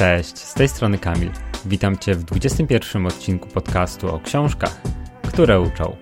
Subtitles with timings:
[0.00, 1.30] Cześć, z tej strony Kamil.
[1.66, 4.80] Witam Cię w 21 odcinku podcastu o książkach,
[5.28, 5.96] które uczą.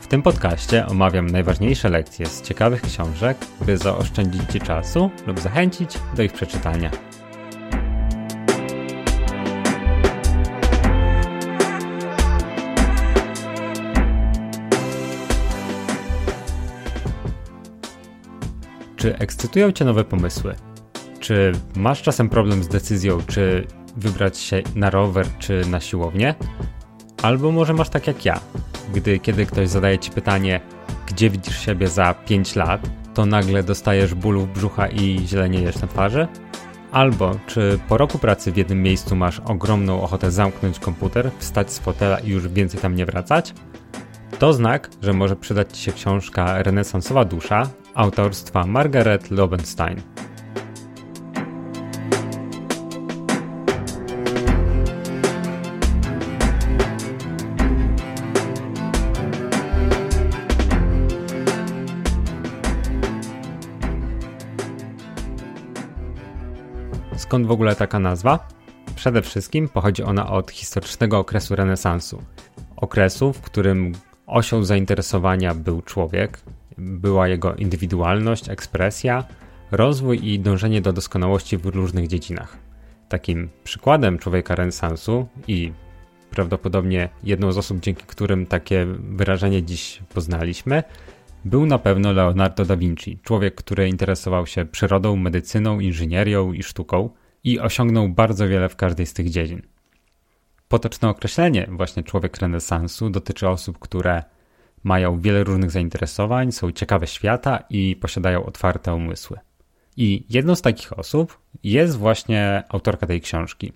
[0.00, 5.98] W tym podcaście omawiam najważniejsze lekcje z ciekawych książek, by zaoszczędzić Ci czasu lub zachęcić
[6.16, 6.90] do ich przeczytania.
[18.96, 20.71] Czy ekscytują Cię nowe pomysły?
[21.22, 26.34] Czy masz czasem problem z decyzją, czy wybrać się na rower, czy na siłownię?
[27.22, 28.40] Albo może masz tak jak ja,
[28.94, 30.60] gdy kiedy ktoś zadaje Ci pytanie,
[31.06, 36.28] gdzie widzisz siebie za 5 lat, to nagle dostajesz bólów brzucha i źle na twarzy?
[36.92, 41.78] Albo czy po roku pracy w jednym miejscu masz ogromną ochotę zamknąć komputer, wstać z
[41.78, 43.54] fotela i już więcej tam nie wracać?
[44.38, 50.02] To znak, że może przydać Ci się książka Renesansowa Dusza autorstwa Margaret Lobenstein.
[67.52, 68.48] Ogóle taka nazwa?
[68.94, 72.22] Przede wszystkim pochodzi ona od historycznego okresu renesansu.
[72.76, 73.92] Okresu, w którym
[74.26, 76.40] osią zainteresowania był człowiek,
[76.78, 79.24] była jego indywidualność, ekspresja,
[79.70, 82.56] rozwój i dążenie do doskonałości w różnych dziedzinach.
[83.08, 85.72] Takim przykładem człowieka renesansu i
[86.30, 90.82] prawdopodobnie jedną z osób, dzięki którym takie wyrażenie dziś poznaliśmy,
[91.44, 97.10] był na pewno Leonardo da Vinci, człowiek, który interesował się przyrodą, medycyną, inżynierią i sztuką
[97.44, 99.62] i osiągnął bardzo wiele w każdej z tych dziedzin.
[100.68, 104.22] Potoczne określenie właśnie człowiek renesansu dotyczy osób, które
[104.82, 109.38] mają wiele różnych zainteresowań, są ciekawe świata i posiadają otwarte umysły.
[109.96, 113.72] I jedną z takich osób jest właśnie autorka tej książki.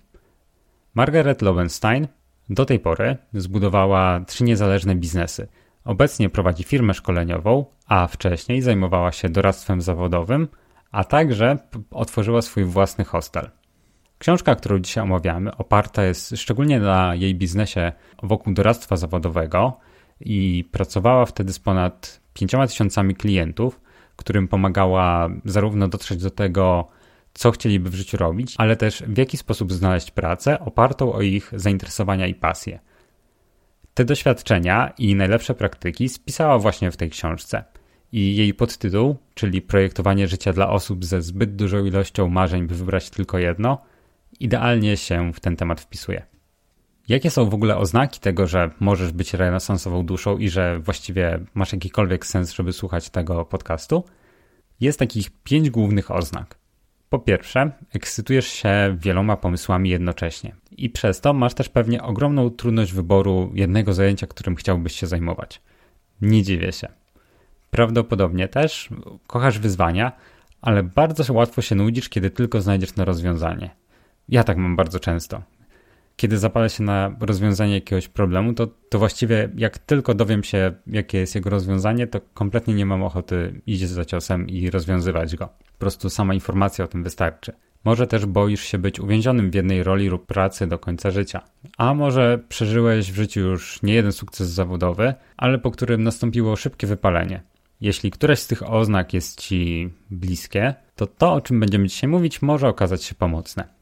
[0.93, 2.07] Margaret Lowenstein
[2.49, 5.47] do tej pory zbudowała trzy niezależne biznesy.
[5.83, 10.47] Obecnie prowadzi firmę szkoleniową, a wcześniej zajmowała się doradztwem zawodowym,
[10.91, 11.57] a także
[11.91, 13.49] otworzyła swój własny hostel.
[14.19, 17.91] Książka, którą dzisiaj omawiamy, oparta jest szczególnie na jej biznesie
[18.23, 19.77] wokół doradztwa zawodowego
[20.19, 23.81] i pracowała wtedy z ponad 5000 tysiącami klientów,
[24.15, 26.87] którym pomagała zarówno dotrzeć do tego,
[27.33, 31.51] co chcieliby w życiu robić, ale też w jaki sposób znaleźć pracę opartą o ich
[31.55, 32.79] zainteresowania i pasje.
[33.93, 37.63] Te doświadczenia i najlepsze praktyki spisała właśnie w tej książce.
[38.11, 43.09] I jej podtytuł, czyli Projektowanie życia dla osób ze zbyt dużą ilością marzeń, by wybrać
[43.09, 43.81] tylko jedno,
[44.39, 46.25] idealnie się w ten temat wpisuje.
[47.07, 51.73] Jakie są w ogóle oznaki tego, że możesz być renesansową duszą i że właściwie masz
[51.73, 54.03] jakikolwiek sens, żeby słuchać tego podcastu?
[54.79, 56.57] Jest takich pięć głównych oznak.
[57.09, 62.93] Po pierwsze, ekscytujesz się wieloma pomysłami jednocześnie i przez to masz też pewnie ogromną trudność
[62.93, 65.61] wyboru jednego zajęcia, którym chciałbyś się zajmować.
[66.21, 66.87] Nie dziwię się.
[67.71, 68.89] Prawdopodobnie też
[69.27, 70.11] kochasz wyzwania,
[70.61, 73.69] ale bardzo łatwo się nudzisz, kiedy tylko znajdziesz na rozwiązanie.
[74.29, 75.41] Ja tak mam bardzo często
[76.17, 81.17] kiedy zapalę się na rozwiązanie jakiegoś problemu, to, to właściwie jak tylko dowiem się, jakie
[81.17, 85.47] jest jego rozwiązanie, to kompletnie nie mam ochoty iść za ciosem i rozwiązywać go.
[85.47, 87.53] Po prostu sama informacja o tym wystarczy.
[87.85, 91.41] Może też boisz się być uwięzionym w jednej roli lub pracy do końca życia.
[91.77, 96.87] A może przeżyłeś w życiu już nie jeden sukces zawodowy, ale po którym nastąpiło szybkie
[96.87, 97.41] wypalenie.
[97.81, 102.41] Jeśli któreś z tych oznak jest Ci bliskie, to to, o czym będziemy dzisiaj mówić,
[102.41, 103.76] może okazać się pomocne.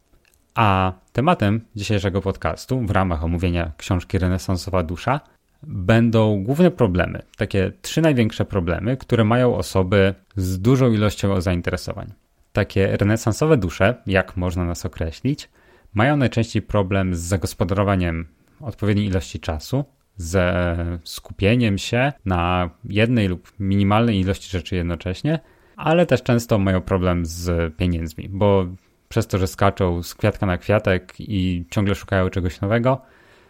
[0.55, 5.19] A tematem dzisiejszego podcastu w ramach omówienia książki Renesansowa Dusza
[5.63, 12.13] będą główne problemy, takie trzy największe problemy, które mają osoby z dużą ilością zainteresowań.
[12.53, 15.49] Takie renesansowe dusze, jak można nas określić,
[15.93, 18.28] mają najczęściej problem z zagospodarowaniem
[18.61, 19.85] odpowiedniej ilości czasu,
[20.17, 25.40] ze skupieniem się na jednej lub minimalnej ilości rzeczy jednocześnie,
[25.75, 28.66] ale też często mają problem z pieniędzmi, bo
[29.09, 33.02] przez to, że skaczą z kwiatka na kwiatek i ciągle szukają czegoś nowego,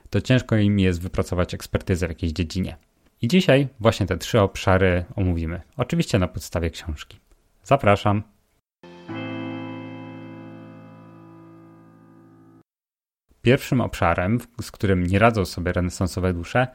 [0.09, 2.77] to ciężko im jest wypracować ekspertyzę w jakiejś dziedzinie.
[3.21, 5.61] I dzisiaj właśnie te trzy obszary omówimy.
[5.77, 7.19] Oczywiście na podstawie książki.
[7.63, 8.23] Zapraszam.
[13.41, 16.67] Pierwszym obszarem, z którym nie radzą sobie renesansowe dusze,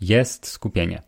[0.00, 1.02] jest skupienie.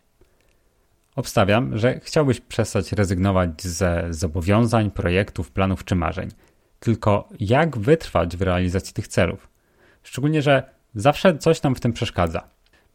[1.17, 6.29] Obstawiam, że chciałbyś przestać rezygnować ze zobowiązań, projektów, planów czy marzeń–
[6.81, 9.49] tylko jak wytrwać w realizacji tych celów.
[10.03, 10.63] Szczególnie, że
[10.95, 12.49] zawsze coś nam w tym przeszkadza.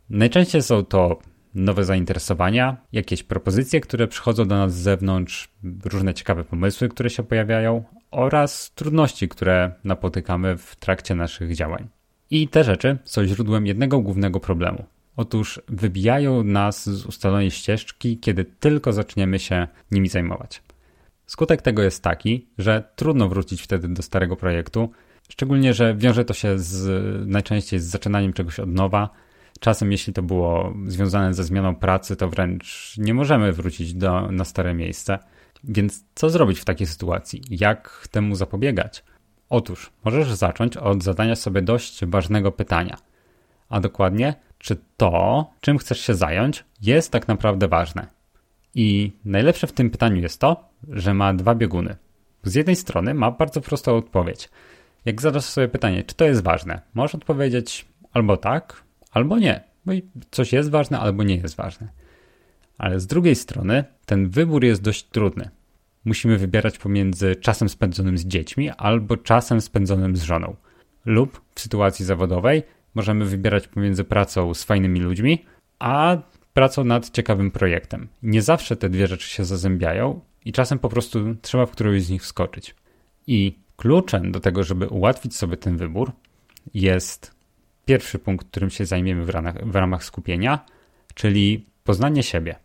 [0.09, 1.19] Najczęściej są to
[1.55, 5.49] nowe zainteresowania, jakieś propozycje, które przychodzą do nas z zewnątrz,
[5.85, 11.87] różne ciekawe pomysły, które się pojawiają, oraz trudności, które napotykamy w trakcie naszych działań.
[12.29, 14.85] I te rzeczy są źródłem jednego głównego problemu.
[15.15, 20.61] Otóż wybijają nas z ustalonej ścieżki, kiedy tylko zaczniemy się nimi zajmować.
[21.31, 24.91] Skutek tego jest taki, że trudno wrócić wtedy do starego projektu,
[25.29, 26.87] szczególnie, że wiąże to się z,
[27.27, 29.09] najczęściej z zaczynaniem czegoś od nowa.
[29.59, 34.45] Czasem, jeśli to było związane ze zmianą pracy, to wręcz nie możemy wrócić do, na
[34.45, 35.19] stare miejsce.
[35.63, 37.41] Więc co zrobić w takiej sytuacji?
[37.49, 39.03] Jak temu zapobiegać?
[39.49, 42.97] Otóż możesz zacząć od zadania sobie dość ważnego pytania.
[43.69, 48.20] A dokładnie, czy to, czym chcesz się zająć, jest tak naprawdę ważne?
[48.75, 51.95] I najlepsze w tym pytaniu jest to, że ma dwa bieguny.
[52.43, 54.49] Z jednej strony ma bardzo prostą odpowiedź.
[55.05, 59.63] Jak zadasz sobie pytanie, czy to jest ważne, możesz odpowiedzieć albo tak, albo nie.
[59.85, 59.93] Bo
[60.31, 61.87] coś jest ważne, albo nie jest ważne.
[62.77, 65.49] Ale z drugiej strony ten wybór jest dość trudny.
[66.05, 70.55] Musimy wybierać pomiędzy czasem spędzonym z dziećmi albo czasem spędzonym z żoną.
[71.05, 72.63] Lub w sytuacji zawodowej
[72.95, 75.45] możemy wybierać pomiędzy pracą z fajnymi ludźmi,
[75.79, 76.17] a
[76.53, 78.07] pracą nad ciekawym projektem.
[78.23, 82.09] Nie zawsze te dwie rzeczy się zazębiają i czasem po prostu trzeba w którąś z
[82.09, 82.75] nich wskoczyć.
[83.27, 86.11] I kluczem do tego, żeby ułatwić sobie ten wybór,
[86.73, 87.35] jest
[87.85, 90.65] pierwszy punkt, którym się zajmiemy w ramach, w ramach skupienia,
[91.13, 92.55] czyli poznanie siebie.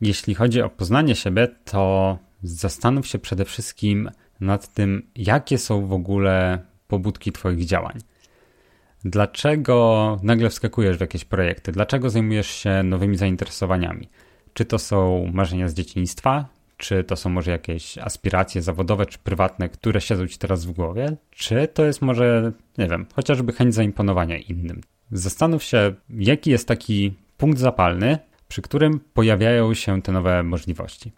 [0.00, 4.10] Jeśli chodzi o poznanie siebie, to zastanów się przede wszystkim
[4.40, 6.58] nad tym, jakie są w ogóle
[6.88, 7.98] pobudki Twoich działań.
[9.04, 11.72] Dlaczego nagle wskakujesz w jakieś projekty?
[11.72, 14.08] Dlaczego zajmujesz się nowymi zainteresowaniami?
[14.54, 16.48] Czy to są marzenia z dzieciństwa?
[16.76, 21.16] Czy to są może jakieś aspiracje zawodowe czy prywatne, które siedzą ci teraz w głowie?
[21.30, 24.80] Czy to jest może, nie wiem, chociażby chęć zaimponowania innym?
[25.12, 28.18] Zastanów się, jaki jest taki punkt zapalny,
[28.48, 31.12] przy którym pojawiają się te nowe możliwości.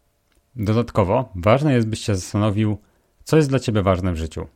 [0.57, 2.79] Dodatkowo ważne jest, byś się zastanowił,
[3.25, 4.47] co jest dla ciebie ważne w życiu.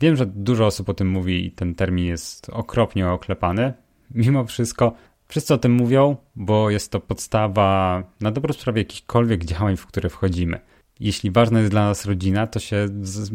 [0.00, 3.72] Wiem, że dużo osób o tym mówi i ten termin jest okropnie oklepany.
[4.14, 4.94] Mimo wszystko
[5.28, 10.08] wszyscy o tym mówią, bo jest to podstawa na dobrą sprawę jakichkolwiek działań, w które
[10.08, 10.60] wchodzimy.
[11.00, 12.86] Jeśli ważna jest dla nas rodzina, to, się,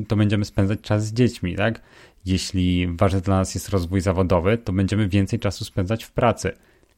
[0.08, 1.82] to będziemy spędzać czas z dziećmi, tak?
[2.26, 6.52] Jeśli ważny dla nas jest rozwój zawodowy, to będziemy więcej czasu spędzać w pracy.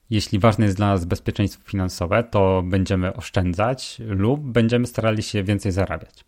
[0.09, 5.71] Jeśli ważne jest dla nas bezpieczeństwo finansowe, to będziemy oszczędzać lub będziemy starali się więcej
[5.71, 6.26] zarabiać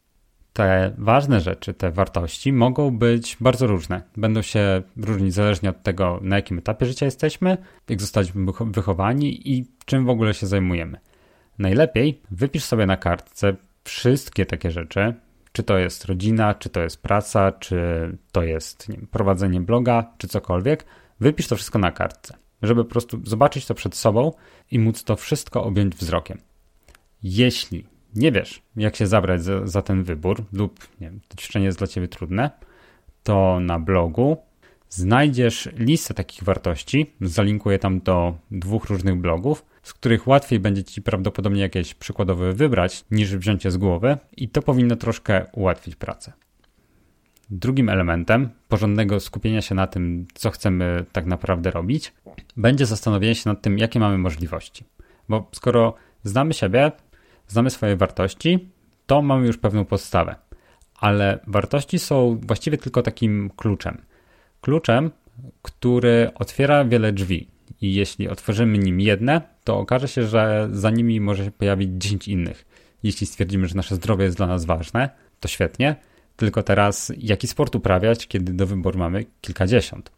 [0.54, 4.01] te ważne rzeczy, te wartości mogą być bardzo różne.
[4.18, 7.57] Będą się różnić zależnie od tego, na jakim etapie życia jesteśmy,
[7.90, 11.00] jak zostaliśmy wychowani i czym w ogóle się zajmujemy.
[11.60, 15.13] Najlepiej wypisz sobie na kartce wszystkie takie rzeczy,
[15.51, 17.78] czy to jest rodzina, czy to jest praca, czy
[18.31, 20.86] to jest wiem, prowadzenie bloga, czy cokolwiek.
[21.19, 24.31] Wypisz to wszystko na kartce, żeby po prostu zobaczyć to przed sobą
[24.72, 26.42] i móc to wszystko objąć wzrokiem.
[27.24, 31.65] Jeśli nie wiesz, jak się zabrać za, za ten wybór, lub nie wiem, to ćwiczenie
[31.65, 32.51] jest dla ciebie trudne,
[33.23, 34.38] to na blogu
[34.89, 37.13] znajdziesz listę takich wartości.
[37.21, 43.06] Zalinkuję tam do dwóch różnych blogów, z których łatwiej będzie ci prawdopodobnie jakieś przykładowe wybrać,
[43.11, 46.33] niż wziąć je z głowy, i to powinno troszkę ułatwić pracę.
[47.50, 52.13] Drugim elementem porządnego skupienia się na tym, co chcemy tak naprawdę robić,
[52.57, 54.84] będzie zastanowienie się nad tym, jakie mamy możliwości.
[55.29, 55.93] Bo skoro
[56.24, 56.91] znamy siebie,
[57.50, 58.70] znamy swoje wartości,
[59.06, 60.36] to mamy już pewną podstawę.
[61.00, 64.01] Ale wartości są właściwie tylko takim kluczem.
[64.62, 65.12] Kluczem,
[65.62, 67.48] który otwiera wiele drzwi.
[67.82, 72.27] I jeśli otworzymy nim jedne, to okaże się, że za nimi może się pojawić 10
[72.27, 72.65] innych.
[73.03, 75.96] Jeśli stwierdzimy, że nasze zdrowie jest dla nas ważne, to świetnie.
[76.36, 80.12] Tylko teraz, jaki sport uprawiać, kiedy do wyboru mamy kilkadziesiąt?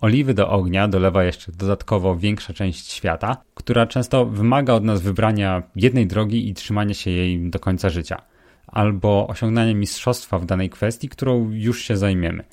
[0.00, 5.62] Oliwy do ognia dolewa jeszcze dodatkowo większa część świata, która często wymaga od nas wybrania
[5.76, 8.22] jednej drogi i trzymania się jej do końca życia,
[8.66, 12.44] albo osiągnania mistrzostwa w danej kwestii, którą już się zajmiemy.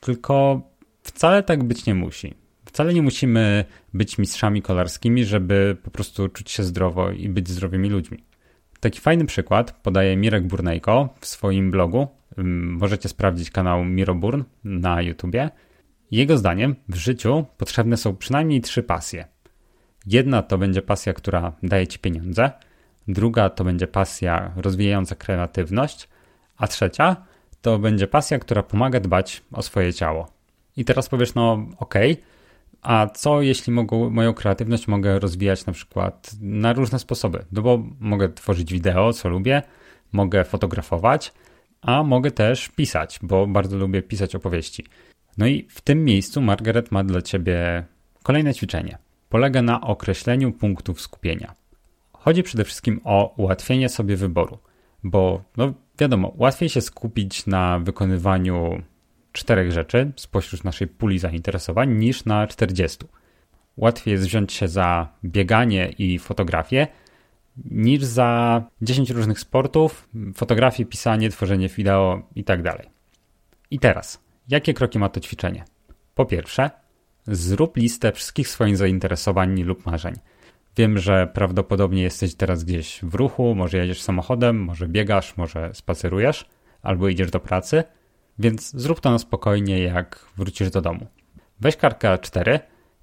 [0.00, 0.62] Tylko
[1.02, 2.34] wcale tak być nie musi.
[2.64, 7.88] Wcale nie musimy być mistrzami kolarskimi, żeby po prostu czuć się zdrowo i być zdrowymi
[7.88, 8.24] ludźmi.
[8.80, 12.08] Taki fajny przykład podaje Mirek Burnejko w swoim blogu.
[12.62, 15.50] Możecie sprawdzić kanał Miroburn na YouTubie
[16.10, 19.24] jego zdaniem w życiu potrzebne są przynajmniej trzy pasje.
[20.06, 22.50] Jedna to będzie pasja, która daje ci pieniądze,
[23.08, 26.08] druga to będzie pasja rozwijająca kreatywność,
[26.56, 27.16] a trzecia
[27.62, 30.32] to będzie pasja, która pomaga dbać o swoje ciało.
[30.76, 32.24] I teraz powiesz, no okej, okay,
[32.82, 37.44] a co jeśli mogę, moją kreatywność mogę rozwijać na przykład na różne sposoby?
[37.52, 39.62] No bo mogę tworzyć wideo, co lubię,
[40.12, 41.32] mogę fotografować,
[41.80, 44.84] a mogę też pisać, bo bardzo lubię pisać opowieści.
[45.38, 47.84] No i w tym miejscu Margaret ma dla Ciebie
[48.22, 48.98] kolejne ćwiczenie.
[49.28, 51.54] Polega na określeniu punktów skupienia.
[52.12, 54.58] Chodzi przede wszystkim o ułatwienie sobie wyboru,
[55.02, 58.82] bo no, Wiadomo, łatwiej się skupić na wykonywaniu
[59.32, 62.98] czterech rzeczy spośród naszej puli zainteresowań niż na 40.
[63.76, 66.86] Łatwiej jest wziąć się za bieganie i fotografię
[67.64, 72.62] niż za 10 różnych sportów, fotografię, pisanie, tworzenie wideo itd.
[72.62, 72.86] Tak
[73.70, 75.64] I teraz, jakie kroki ma to ćwiczenie?
[76.14, 76.70] Po pierwsze,
[77.26, 80.14] zrób listę wszystkich swoich zainteresowań lub marzeń.
[80.76, 86.48] Wiem, że prawdopodobnie jesteś teraz gdzieś w ruchu, może jedziesz samochodem, może biegasz, może spacerujesz,
[86.82, 87.84] albo idziesz do pracy,
[88.38, 91.06] więc zrób to na spokojnie, jak wrócisz do domu.
[91.60, 92.58] Weź kartkę A4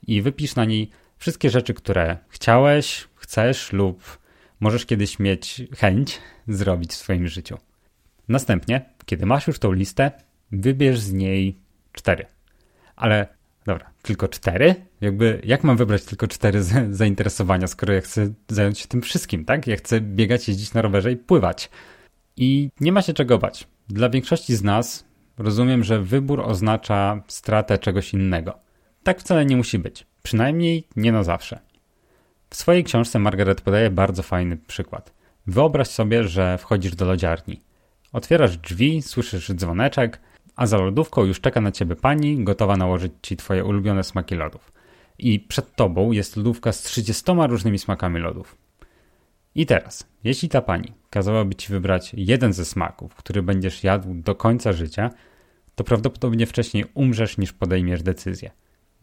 [0.08, 4.18] i wypisz na niej wszystkie rzeczy, które chciałeś, chcesz lub
[4.60, 7.58] możesz kiedyś mieć chęć zrobić w swoim życiu.
[8.27, 10.12] Następnie, kiedy masz już tą listę,
[10.51, 11.60] wybierz z niej
[11.92, 12.25] cztery.
[12.96, 13.27] Ale
[13.66, 14.75] dobra, tylko cztery?
[15.01, 19.68] Jakby, jak mam wybrać tylko cztery zainteresowania, skoro ja chcę zająć się tym wszystkim, tak?
[19.68, 21.70] Ja chcę biegać, jeździć na rowerze i pływać.
[22.38, 23.68] I nie ma się czego bać.
[23.89, 25.06] Dla większości z nas
[25.38, 28.60] rozumiem, że wybór oznacza stratę czegoś innego.
[29.04, 30.06] Tak wcale nie musi być.
[30.24, 31.60] Przynajmniej nie na zawsze.
[32.50, 35.13] W swojej książce Margaret podaje bardzo fajny przykład.
[35.48, 37.62] Wyobraź sobie, że wchodzisz do lodziarni.
[38.13, 40.20] Otwierasz drzwi, słyszysz dzwoneczek,
[40.58, 44.72] a za lodówką już czeka na ciebie pani, gotowa nałożyć ci twoje ulubione smaki lodów.
[45.20, 48.58] I przed tobą jest lodówka z 30 różnymi smakami lodów.
[49.56, 54.36] I teraz, jeśli ta pani kazałaby ci wybrać jeden ze smaków, który będziesz jadł do
[54.36, 55.10] końca życia,
[55.76, 58.52] to prawdopodobnie wcześniej umrzesz niż podejmiesz decyzję.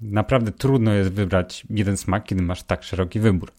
[0.00, 3.52] Naprawdę trudno jest wybrać jeden smak, kiedy masz tak szeroki wybór.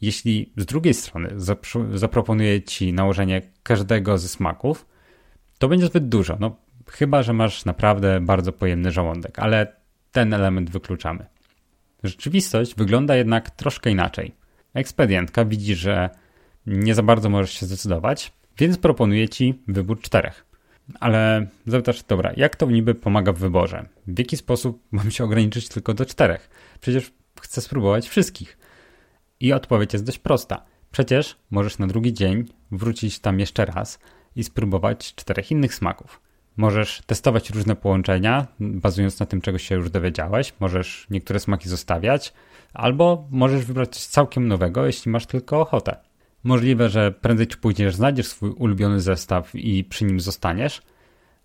[0.00, 1.34] Jeśli z drugiej strony
[1.94, 4.86] zaproponuję ci nałożenie każdego ze smaków,
[5.58, 6.36] to będzie zbyt dużo.
[6.40, 6.56] No,
[6.92, 9.72] chyba, że masz naprawdę bardzo pojemny żołądek, ale
[10.12, 11.26] ten element wykluczamy.
[12.04, 14.34] Rzeczywistość wygląda jednak troszkę inaczej.
[14.74, 16.10] Ekspedientka widzi, że
[16.66, 20.44] nie za bardzo możesz się zdecydować, więc proponuje ci wybór czterech.
[21.00, 23.88] Ale zapytasz, dobra, jak to niby pomaga w wyborze?
[24.06, 26.50] W jaki sposób mam się ograniczyć tylko do czterech?
[26.80, 28.58] Przecież chcę spróbować wszystkich.
[29.40, 30.64] I odpowiedź jest dość prosta.
[30.90, 33.98] Przecież możesz na drugi dzień wrócić tam jeszcze raz
[34.36, 36.20] i spróbować czterech innych smaków.
[36.58, 40.52] Możesz testować różne połączenia, bazując na tym, czego się już dowiedziałeś.
[40.60, 42.32] Możesz niektóre smaki zostawiać,
[42.74, 45.96] albo możesz wybrać coś całkiem nowego, jeśli masz tylko ochotę.
[46.44, 50.82] Możliwe, że prędzej czy później znajdziesz swój ulubiony zestaw i przy nim zostaniesz,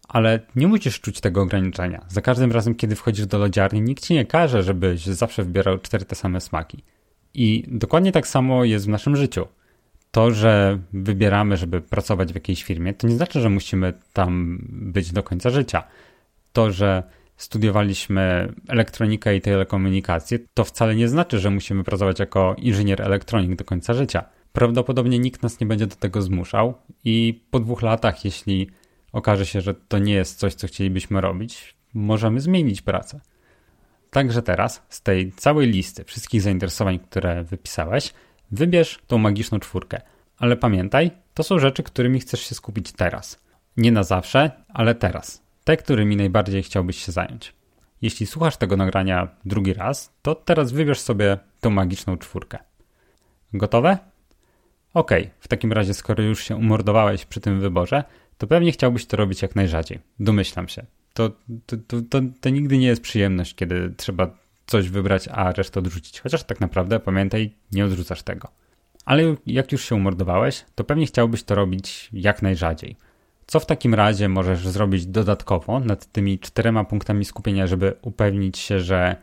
[0.08, 2.06] ale nie musisz czuć tego ograniczenia.
[2.08, 6.06] Za każdym razem, kiedy wchodzisz do lodziarni, nikt ci nie każe, żebyś zawsze wybierał cztery
[6.06, 6.84] te same smaki.
[7.34, 9.48] I dokładnie tak samo jest w naszym życiu.
[10.14, 15.12] To, że wybieramy, żeby pracować w jakiejś firmie, to nie znaczy, że musimy tam być
[15.12, 15.84] do końca życia.
[16.54, 17.04] To, że
[17.38, 23.64] studiowaliśmy elektronikę i telekomunikację, to wcale nie znaczy, że musimy pracować jako inżynier elektronik do
[23.64, 26.74] końca życia prawdopodobnie nikt nas nie będzie do tego zmuszał
[27.06, 28.70] i po dwóch latach, jeśli
[29.12, 33.20] okaże się, że to nie jest coś, co chcielibyśmy robić, możemy zmienić pracę.
[34.10, 38.14] Także teraz z tej całej listy wszystkich zainteresowań, które wypisałeś,
[38.54, 40.02] wybierz tą magiczną czwórkę.
[40.38, 43.44] Ale pamiętaj, to są rzeczy, którymi chcesz się skupić teraz.
[43.78, 45.44] Nie na zawsze, ale teraz.
[45.64, 47.54] Te, którymi najbardziej chciałbyś się zająć.
[48.02, 52.58] Jeśli słuchasz tego nagrania drugi raz, to teraz wybierz sobie tą magiczną czwórkę.
[53.54, 53.98] Gotowe?
[54.94, 58.04] Okay, w takim razie, skoro już się umordowałeś przy tym wyborze,
[58.38, 60.00] to pewnie chciałbyś to robić jak najrzadziej.
[60.20, 60.86] Domyślam się.
[61.14, 61.30] To,
[61.66, 66.22] to, to, to, to nigdy nie jest przyjemność, kiedy trzeba coś wybrać, a resztę odrzucić.
[66.22, 68.48] Chociaż tak naprawdę, pamiętaj, nie odrzucasz tego.
[69.06, 72.96] Ale jak już się umordowałeś, to pewnie chciałbyś to robić jak najrzadziej.
[73.48, 78.80] Co w takim razie możesz zrobić dodatkowo nad tymi czterema punktami skupienia, żeby upewnić się,
[78.80, 79.16] że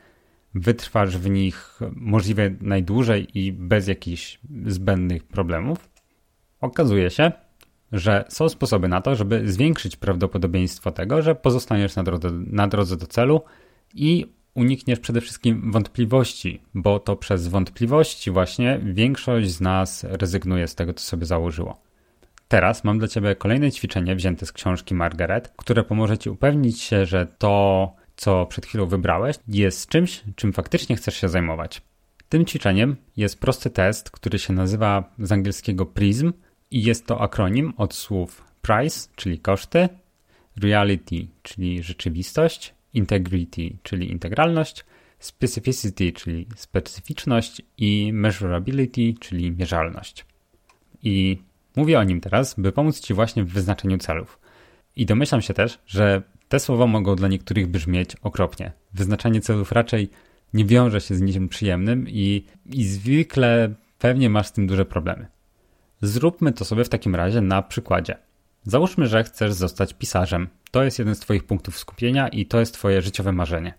[0.54, 5.90] wytrwasz w nich możliwie najdłużej i bez jakichś zbędnych problemów,
[6.60, 7.32] okazuje się,
[7.92, 12.96] że są sposoby na to, żeby zwiększyć prawdopodobieństwo tego, że pozostaniesz na drodze, na drodze
[12.96, 13.42] do celu
[13.94, 20.74] i unikniesz przede wszystkim wątpliwości, bo to przez wątpliwości właśnie większość z nas rezygnuje z
[20.74, 21.80] tego, co sobie założyło.
[22.48, 27.06] Teraz mam dla Ciebie kolejne ćwiczenie wzięte z książki Margaret, które pomoże Ci upewnić się,
[27.06, 31.82] że to, co przed chwilą wybrałeś, jest czymś, czym faktycznie chcesz się zajmować.
[32.28, 36.32] Tym ćwiczeniem jest prosty test, który się nazywa z angielskiego PRISM
[36.70, 39.88] i jest to akronim od słów price, czyli koszty,
[40.56, 44.84] reality, czyli rzeczywistość, integrity, czyli integralność,
[45.18, 50.26] specificity, czyli specyficzność i measurability, czyli mierzalność.
[51.02, 51.38] I
[51.76, 54.38] mówię o nim teraz, by pomóc Ci właśnie w wyznaczeniu celów.
[54.96, 58.72] I domyślam się też, że te słowa mogą dla niektórych brzmieć okropnie.
[58.94, 60.10] Wyznaczanie celów raczej
[60.54, 65.26] nie wiąże się z niczym przyjemnym i, i zwykle pewnie masz z tym duże problemy.
[66.02, 68.16] Zróbmy to sobie w takim razie na przykładzie.
[68.64, 70.48] Załóżmy, że chcesz zostać pisarzem.
[70.70, 73.74] To jest jeden z Twoich punktów skupienia i to jest Twoje życiowe marzenie.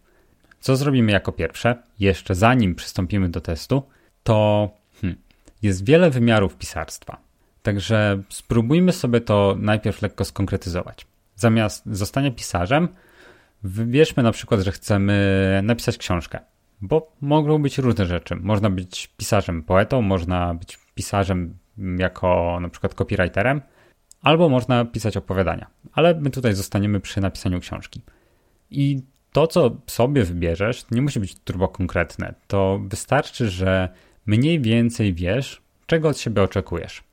[0.60, 3.84] Co zrobimy jako pierwsze, jeszcze zanim przystąpimy do testu,
[4.24, 4.70] to
[5.02, 5.20] hmm,
[5.62, 7.18] jest wiele wymiarów pisarstwa.
[7.64, 11.08] Także spróbujmy sobie to najpierw lekko skonkretyzować.
[11.36, 12.88] Zamiast zostania pisarzem,
[13.64, 16.40] wybierzmy na przykład, że chcemy napisać książkę,
[16.82, 18.36] bo mogą być różne rzeczy.
[18.36, 21.58] Można być pisarzem poetą, można być pisarzem
[21.98, 23.62] jako na przykład copywriterem,
[24.22, 25.68] albo można pisać opowiadania.
[25.94, 28.01] Ale my tutaj zostaniemy przy napisaniu książki.
[28.72, 29.01] I
[29.32, 32.34] to, co sobie wybierzesz, nie musi być turbo konkretne.
[32.48, 33.90] To wystarczy, że
[34.25, 37.04] mniej więcej wiesz, czego od siebie oczekujesz.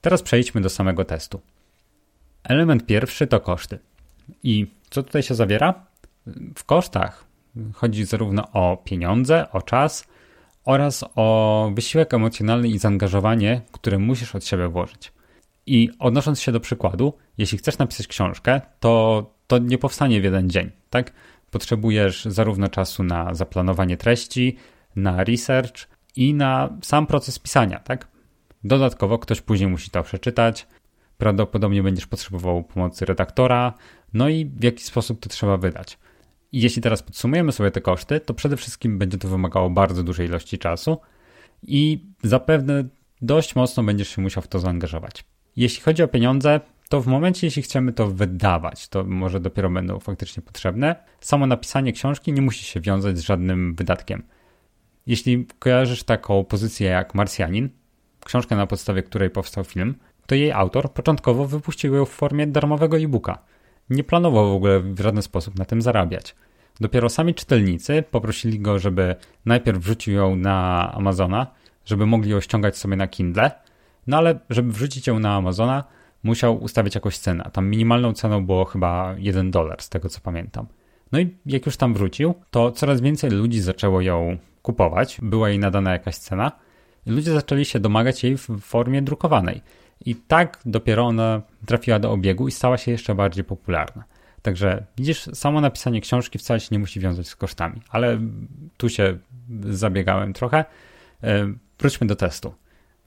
[0.00, 1.40] Teraz przejdźmy do samego testu.
[2.44, 3.78] Element pierwszy to koszty.
[4.42, 5.86] I co tutaj się zawiera?
[6.56, 7.24] W kosztach
[7.72, 10.06] chodzi zarówno o pieniądze, o czas
[10.64, 15.12] oraz o wysiłek emocjonalny i zaangażowanie, które musisz od siebie włożyć.
[15.66, 20.50] I odnosząc się do przykładu, jeśli chcesz napisać książkę, to to nie powstanie w jeden
[20.50, 21.12] dzień, tak?
[21.50, 24.56] Potrzebujesz zarówno czasu na zaplanowanie treści,
[24.96, 28.08] na research i na sam proces pisania, tak?
[28.64, 30.66] Dodatkowo ktoś później musi to przeczytać,
[31.18, 33.74] prawdopodobnie będziesz potrzebował pomocy redaktora,
[34.14, 35.98] no i w jaki sposób to trzeba wydać.
[36.52, 40.26] I jeśli teraz podsumujemy sobie te koszty, to przede wszystkim będzie to wymagało bardzo dużej
[40.26, 41.00] ilości czasu
[41.62, 42.84] i zapewne
[43.22, 45.24] dość mocno będziesz się musiał w to zaangażować.
[45.56, 49.98] Jeśli chodzi o pieniądze, to w momencie, jeśli chcemy to wydawać, to może dopiero będą
[49.98, 50.96] faktycznie potrzebne.
[51.20, 54.22] Samo napisanie książki nie musi się wiązać z żadnym wydatkiem.
[55.06, 57.68] Jeśli kojarzysz taką pozycję jak Marsjanin,
[58.24, 59.94] książkę na podstawie której powstał film,
[60.26, 63.38] to jej autor początkowo wypuścił ją w formie darmowego e-booka.
[63.90, 66.34] Nie planował w ogóle w żaden sposób na tym zarabiać.
[66.80, 71.46] Dopiero sami czytelnicy poprosili go, żeby najpierw wrzucił ją na Amazona,
[71.84, 73.50] żeby mogli ją ściągać sobie na Kindle,
[74.06, 75.84] no ale żeby wrzucić ją na Amazona,
[76.22, 77.50] musiał ustawić jakąś cenę.
[77.52, 80.66] Tam minimalną ceną było chyba 1 dolar, z tego co pamiętam.
[81.12, 85.58] No i jak już tam wrócił, to coraz więcej ludzi zaczęło ją kupować, była jej
[85.58, 86.52] nadana jakaś cena.
[87.06, 89.60] Ludzie zaczęli się domagać jej w formie drukowanej.
[90.06, 94.04] I tak dopiero ona trafiła do obiegu i stała się jeszcze bardziej popularna.
[94.42, 98.20] Także widzisz, samo napisanie książki wcale się nie musi wiązać z kosztami, ale
[98.76, 99.18] tu się
[99.60, 100.64] zabiegałem trochę.
[101.22, 101.46] E,
[101.78, 102.54] wróćmy do testu.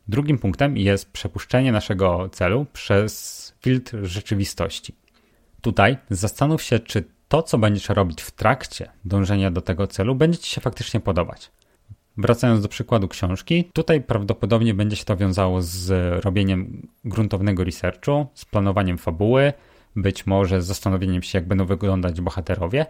[0.08, 4.96] Drugim punktem jest przepuszczenie naszego celu przez filtr rzeczywistości.
[5.62, 10.38] Tutaj zastanów się, czy to, co będziesz robić w trakcie dążenia do tego celu, będzie
[10.38, 11.52] Ci się faktycznie podobać.
[12.18, 15.92] Wracając do przykładu książki, tutaj prawdopodobnie będzie się to wiązało z
[16.26, 19.54] robieniem gruntownego researchu, z planowaniem fabuły,
[19.96, 22.86] być może z zastanowieniem się, jak będą wyglądać bohaterowie.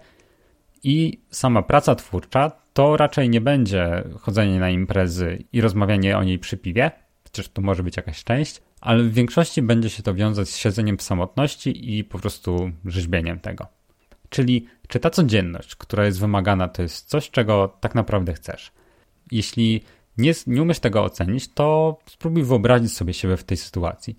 [0.83, 6.39] I sama praca twórcza to raczej nie będzie chodzenie na imprezy i rozmawianie o niej
[6.39, 6.91] przy piwie,
[7.27, 10.97] chociaż to może być jakaś część, ale w większości będzie się to wiązać z siedzeniem
[10.97, 13.67] w samotności i po prostu rzeźbieniem tego.
[14.29, 18.71] Czyli czy ta codzienność, która jest wymagana, to jest coś, czego tak naprawdę chcesz?
[19.31, 19.83] Jeśli
[20.17, 24.17] nie, nie umiesz tego ocenić, to spróbuj wyobrazić sobie siebie w tej sytuacji.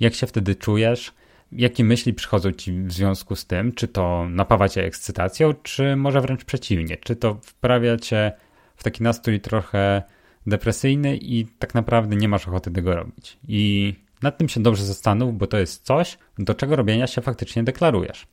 [0.00, 1.12] Jak się wtedy czujesz?
[1.52, 3.72] Jakie myśli przychodzą ci w związku z tym?
[3.72, 6.96] Czy to napawa cię ekscytacją, czy może wręcz przeciwnie?
[6.96, 8.32] Czy to wprawia cię
[8.76, 10.02] w taki nastrój trochę
[10.48, 13.38] depresyjny i tak naprawdę nie masz ochoty tego robić.
[13.48, 17.64] I nad tym się dobrze zastanów, bo to jest coś, do czego robienia się faktycznie
[17.64, 18.26] deklarujesz.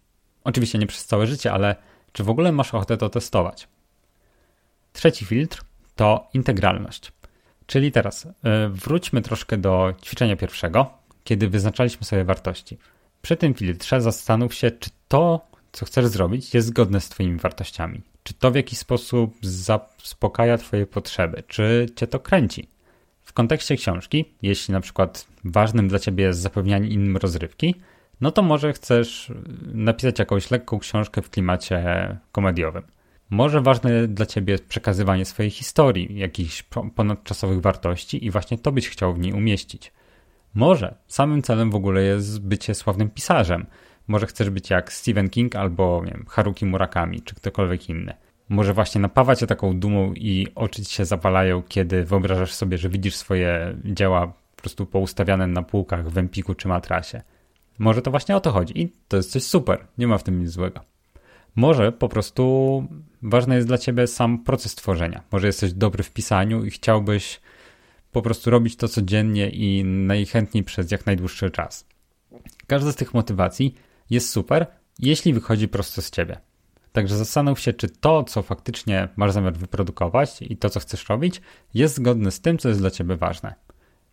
[0.44, 1.76] Oczywiście nie przez całe życie, ale
[2.12, 3.68] czy w ogóle masz ochotę to testować?
[4.94, 5.64] Trzeci filtr
[5.96, 7.12] to integralność.
[7.66, 10.90] Czyli teraz yy, wróćmy troszkę do ćwiczenia pierwszego,
[11.24, 12.78] kiedy wyznaczaliśmy sobie wartości.
[13.22, 18.02] Przy tym filtrze zastanów się, czy to, co chcesz zrobić, jest zgodne z Twoimi wartościami.
[18.28, 21.44] Czy to w jakiś sposób zaspokaja Twoje potrzeby?
[21.48, 22.68] Czy Cię to kręci?
[23.24, 27.76] W kontekście książki, jeśli na przykład ważnym dla Ciebie jest zapewnianie innym rozrywki,
[28.22, 29.32] no to może chcesz
[29.74, 31.84] napisać jakąś lekką książkę w klimacie
[32.32, 32.84] komediowym.
[33.30, 36.64] Może ważne dla Ciebie jest przekazywanie swojej historii, jakichś
[36.96, 39.92] ponadczasowych wartości i właśnie to byś chciał w niej umieścić.
[40.54, 43.66] Może samym celem w ogóle jest bycie sławnym pisarzem,
[44.08, 48.14] może chcesz być jak Stephen King albo nie wiem, Haruki Murakami, czy ktokolwiek inny.
[48.50, 52.90] Może właśnie napawa cię taką dumą i oczy ci się zapalają, kiedy wyobrażasz sobie, że
[52.90, 57.22] widzisz swoje dzieła po prostu poustawiane na półkach w Empiku czy matrasie.
[57.80, 60.40] Może to właśnie o to chodzi i to jest coś super, nie ma w tym
[60.40, 60.80] nic złego.
[61.56, 62.84] Może po prostu
[63.22, 65.24] ważny jest dla ciebie sam proces tworzenia.
[65.32, 67.42] Może jesteś dobry w pisaniu i chciałbyś
[68.12, 71.86] po prostu robić to codziennie i najchętniej przez jak najdłuższy czas.
[72.68, 73.76] Każda z tych motywacji
[74.10, 74.68] jest super,
[75.00, 76.38] jeśli wychodzi prosto z ciebie.
[76.92, 81.42] Także zastanów się, czy to, co faktycznie masz zamiar wyprodukować i to, co chcesz robić,
[81.74, 83.56] jest zgodne z tym, co jest dla ciebie ważne.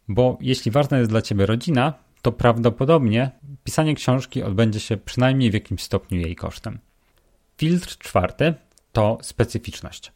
[0.09, 3.31] Bo jeśli ważna jest dla ciebie rodzina, to prawdopodobnie
[3.65, 6.79] pisanie książki odbędzie się przynajmniej w jakimś stopniu jej kosztem.
[7.57, 8.55] Filtr czwarty
[8.93, 10.13] to specyficzność.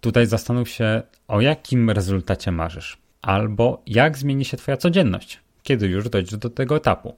[0.00, 6.08] Tutaj zastanów się, o jakim rezultacie marzysz, albo jak zmieni się Twoja codzienność, kiedy już
[6.08, 7.16] dojdziesz do tego etapu.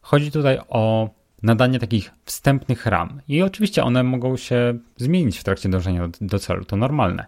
[0.00, 1.10] Chodzi tutaj o
[1.44, 6.38] nadanie takich wstępnych ram, i oczywiście one mogą się zmienić w trakcie dążenia do, do
[6.38, 7.26] celu, to normalne.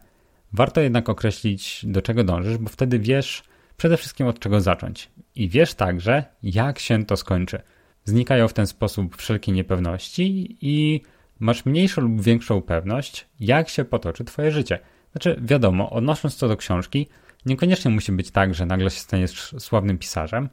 [0.53, 3.43] Warto jednak określić, do czego dążysz, bo wtedy wiesz
[3.77, 7.63] przede wszystkim od czego zacząć i wiesz także, jak się to skończy.
[8.05, 11.03] Znikają w ten sposób wszelkie niepewności i
[11.39, 14.79] masz mniejszą lub większą pewność, jak się potoczy Twoje życie.
[15.13, 17.09] Znaczy, wiadomo, odnosząc to do książki,
[17.47, 20.49] niekoniecznie musi być tak, że nagle się staniesz sławnym pisarzem,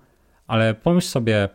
[0.48, 1.50] ale pomyśl sobie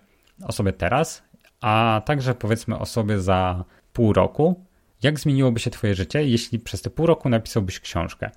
[0.45, 1.23] o sobie teraz,
[1.61, 4.65] a także powiedzmy o sobie za pół roku,
[5.03, 8.31] jak zmieniłoby się Twoje życie, jeśli przez te pół roku napisałbyś książkę.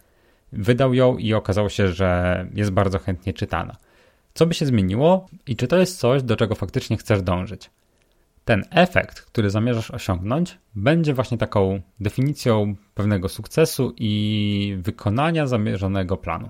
[0.53, 3.75] Wydał ją i okazało się, że jest bardzo chętnie czytana.
[4.33, 7.69] Co by się zmieniło i czy to jest coś, do czego faktycznie chcesz dążyć?
[8.45, 16.49] Ten efekt, który zamierzasz osiągnąć, będzie właśnie taką definicją pewnego sukcesu i wykonania zamierzonego planu.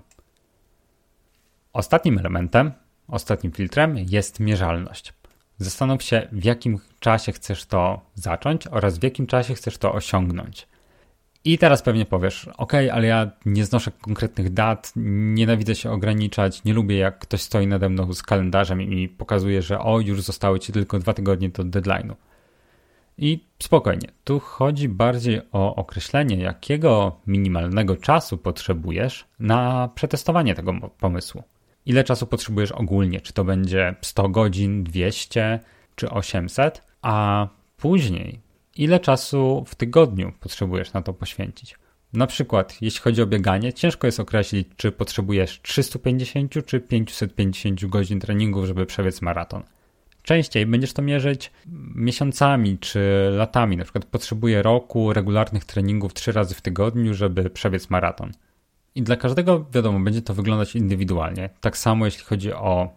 [1.73, 2.71] Ostatnim elementem,
[3.07, 5.13] ostatnim filtrem jest mierzalność.
[5.62, 10.67] Zastanów się, w jakim czasie chcesz to zacząć oraz w jakim czasie chcesz to osiągnąć.
[11.45, 16.74] I teraz pewnie powiesz, ok, ale ja nie znoszę konkretnych dat, nienawidzę się ograniczać, nie
[16.74, 20.60] lubię jak ktoś stoi nade mną z kalendarzem i mi pokazuje, że o, już zostały
[20.60, 22.15] ci tylko dwa tygodnie do deadline'u.
[23.17, 31.43] I spokojnie, tu chodzi bardziej o określenie, jakiego minimalnego czasu potrzebujesz na przetestowanie tego pomysłu.
[31.85, 33.21] Ile czasu potrzebujesz ogólnie?
[33.21, 35.59] Czy to będzie 100 godzin, 200
[35.95, 36.83] czy 800?
[37.01, 38.39] A później
[38.77, 41.75] ile czasu w tygodniu potrzebujesz na to poświęcić.
[42.13, 48.19] Na przykład, jeśli chodzi o bieganie, ciężko jest określić, czy potrzebujesz 350 czy 550 godzin
[48.19, 49.63] treningów, żeby przebiec maraton.
[50.23, 51.51] Częściej będziesz to mierzyć
[51.95, 53.77] miesiącami czy latami.
[53.77, 58.31] Na przykład potrzebuję roku regularnych treningów 3 razy w tygodniu, żeby przebiec maraton.
[58.95, 61.49] I dla każdego, wiadomo, będzie to wyglądać indywidualnie.
[61.62, 62.89] Tak samo jeśli chodzi o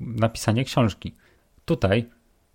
[0.00, 1.14] napisanie książki.
[1.64, 2.10] Tutaj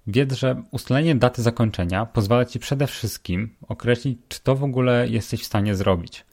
[0.08, 5.42] Wiedz, że ustalenie daty zakończenia pozwala Ci przede wszystkim określić, czy to w ogóle jesteś
[5.42, 6.26] w stanie zrobić.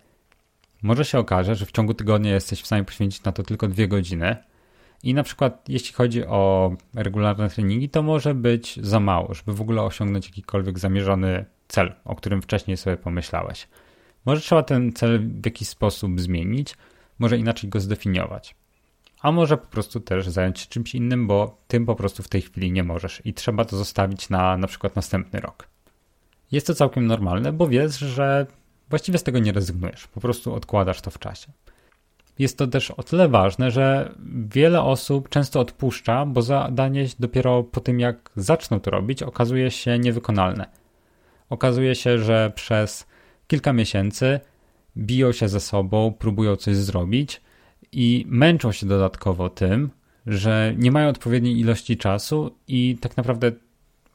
[0.83, 3.89] Może się okaże, że w ciągu tygodnia jesteś w stanie poświęcić na to tylko dwie
[3.89, 4.37] godziny
[5.03, 9.61] i na przykład jeśli chodzi o regularne treningi, to może być za mało, żeby w
[9.61, 13.69] ogóle osiągnąć jakikolwiek zamierzony cel, o którym wcześniej sobie pomyślałeś.
[14.25, 16.77] Może trzeba ten cel w jakiś sposób zmienić,
[17.19, 18.55] może inaczej go zdefiniować
[19.23, 22.43] a może po prostu też zająć się czymś innym, bo tym po prostu w tej
[22.43, 25.69] chwili nie możesz i trzeba to zostawić na na przykład następny rok.
[26.53, 28.47] Jest to całkiem normalne, bo wiesz, że
[28.91, 31.53] właściwie z tego nie rezygnujesz, po prostu odkładasz to w czasie.
[32.39, 34.15] Jest to też o tyle ważne, że
[34.49, 39.99] wiele osób często odpuszcza, bo zadanie dopiero po tym, jak zaczną to robić, okazuje się
[39.99, 40.67] niewykonalne.
[41.51, 43.07] Okazuje się, że przez
[43.53, 44.41] kilka miesięcy
[44.97, 47.31] biją się ze sobą, próbują coś zrobić–
[47.93, 49.91] i męczą się dodatkowo tym,
[50.27, 53.53] że nie mają odpowiedniej ilości czasu i tak naprawdę,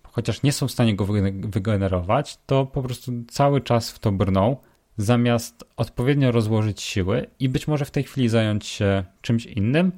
[0.03, 1.05] chociaż nie są w stanie go
[1.43, 4.57] wygenerować, to po prostu cały czas w to brną,
[4.97, 9.91] zamiast odpowiednio rozłożyć siły i być może w tej chwili zająć się czymś innym,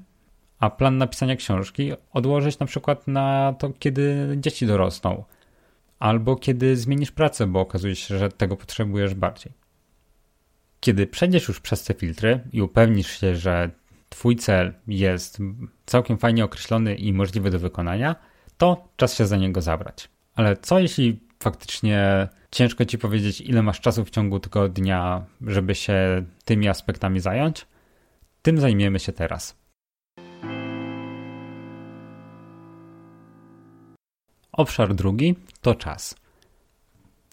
[0.59, 5.23] a plan napisania książki odłożyć na przykład na to, kiedy dzieci dorosną,
[5.99, 9.53] albo kiedy zmienisz pracę, bo okazuje się, że tego potrzebujesz bardziej.
[10.79, 13.71] Kiedy przejdziesz już przez te filtry i upewnisz się, że
[14.09, 15.37] Twój cel jest
[15.85, 18.15] całkiem fajnie określony i możliwy do wykonania,
[18.57, 20.09] to czas się za niego zabrać.
[20.35, 25.75] Ale co jeśli faktycznie ciężko Ci powiedzieć, ile masz czasu w ciągu tego dnia, żeby
[25.75, 27.65] się tymi aspektami zająć?
[28.41, 29.58] Tym zajmiemy się teraz.
[34.59, 36.15] Obszar drugi to czas.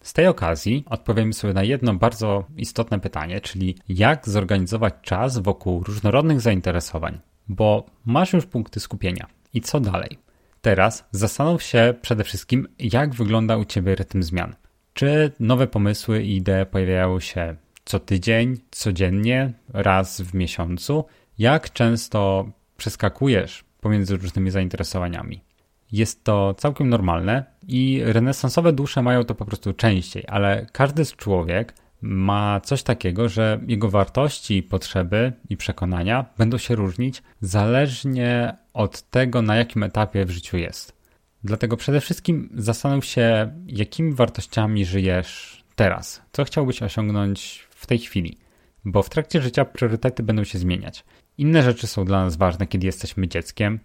[0.03, 5.83] Z tej okazji odpowiemy sobie na jedno bardzo istotne pytanie, czyli jak zorganizować czas wokół
[5.83, 9.27] różnorodnych zainteresowań, bo masz już punkty skupienia.
[9.53, 10.17] I co dalej?
[10.61, 14.55] Teraz zastanów się przede wszystkim, jak wygląda u Ciebie rytm zmian.
[14.93, 21.05] Czy nowe pomysły i idee pojawiają się co tydzień, codziennie, raz w miesiącu?
[21.37, 25.46] Jak często przeskakujesz pomiędzy różnymi zainteresowaniami?
[25.91, 31.15] Jest to całkiem normalne i renesansowe dusze mają to po prostu częściej, ale każdy z
[31.15, 39.01] człowiek ma coś takiego, że jego wartości, potrzeby i przekonania będą się różnić zależnie od
[39.01, 40.97] tego, na jakim etapie w życiu jest.
[41.43, 48.37] Dlatego przede wszystkim zastanów się, jakimi wartościami żyjesz teraz, co chciałbyś osiągnąć w tej chwili,
[48.85, 51.05] bo w trakcie życia priorytety będą się zmieniać.
[51.37, 53.79] Inne rzeczy są dla nas ważne, kiedy jesteśmy dzieckiem,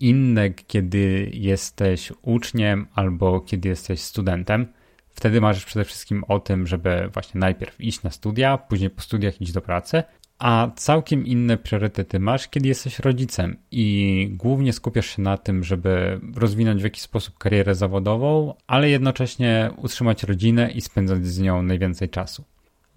[0.00, 4.66] inne, kiedy jesteś uczniem albo kiedy jesteś studentem.
[5.08, 9.40] Wtedy marzysz przede wszystkim o tym, żeby właśnie najpierw iść na studia, później po studiach
[9.40, 10.02] iść do pracy,
[10.38, 16.20] a całkiem inne priorytety masz, kiedy jesteś rodzicem i głównie skupiasz się na tym, żeby
[16.34, 22.08] rozwinąć w jakiś sposób karierę zawodową, ale jednocześnie utrzymać rodzinę i spędzać z nią najwięcej
[22.08, 22.44] czasu.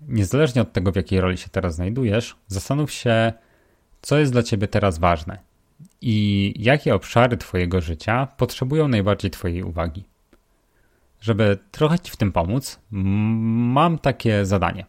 [0.02, 3.34] Niezależnie od tego, w jakiej roli się teraz znajdujesz, zastanów się,
[4.02, 5.55] co jest dla ciebie teraz ważne
[6.02, 10.04] i jakie obszary Twojego życia potrzebują najbardziej Twojej uwagi.
[11.22, 14.86] Żeby trochę Ci w tym pomóc, mam takie zadanie.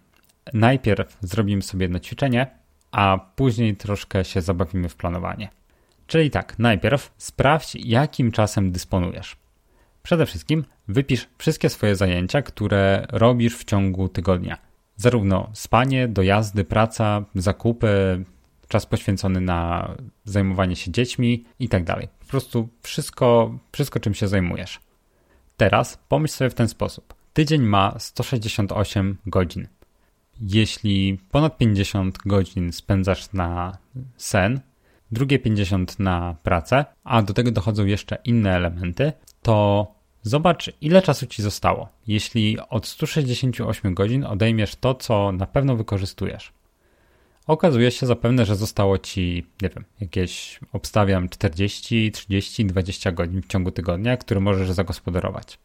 [0.52, 2.46] Najpierw zrobimy sobie jedno ćwiczenie,
[2.90, 5.48] a później troszkę się zabawimy w planowanie.
[6.06, 9.36] Czyli tak, najpierw sprawdź, jakim czasem dysponujesz.
[10.02, 14.58] Przede wszystkim wypisz wszystkie swoje zajęcia, które robisz w ciągu tygodnia.
[14.96, 18.24] Zarówno spanie, dojazdy, praca, zakupy,
[18.68, 19.90] czas poświęcony na
[20.24, 22.09] zajmowanie się dziećmi i tak dalej.
[22.20, 24.81] Po prostu wszystko, wszystko czym się zajmujesz.
[25.57, 27.14] Teraz pomyśl sobie w ten sposób.
[27.33, 29.68] Tydzień ma 168 godzin.
[30.40, 33.79] Jeśli ponad 50 godzin spędzasz na
[34.16, 34.61] sen,
[35.11, 39.87] drugie 50 na pracę, a do tego dochodzą jeszcze inne elementy, to
[40.22, 41.88] zobacz, ile czasu ci zostało.
[42.07, 46.52] Jeśli od 168 godzin odejmiesz to, co na pewno wykorzystujesz.
[47.46, 53.46] Okazuje się zapewne, że zostało ci, nie wiem, jakieś, obstawiam, 40, 30, 20 godzin w
[53.46, 55.59] ciągu tygodnia, które możesz zagospodarować.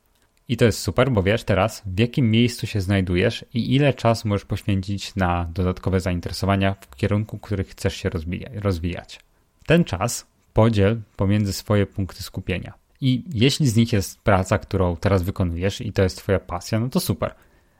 [0.48, 4.28] I to jest super, bo wiesz teraz, w jakim miejscu się znajdujesz i ile czasu
[4.28, 8.10] możesz poświęcić na dodatkowe zainteresowania w kierunku, których chcesz się
[8.54, 9.20] rozwijać.
[9.65, 12.74] Ten czas podziel pomiędzy swoje punkty skupienia.
[13.02, 16.89] I jeśli z nich jest praca, którą teraz wykonujesz i to jest Twoja pasja, no
[16.89, 17.36] to super.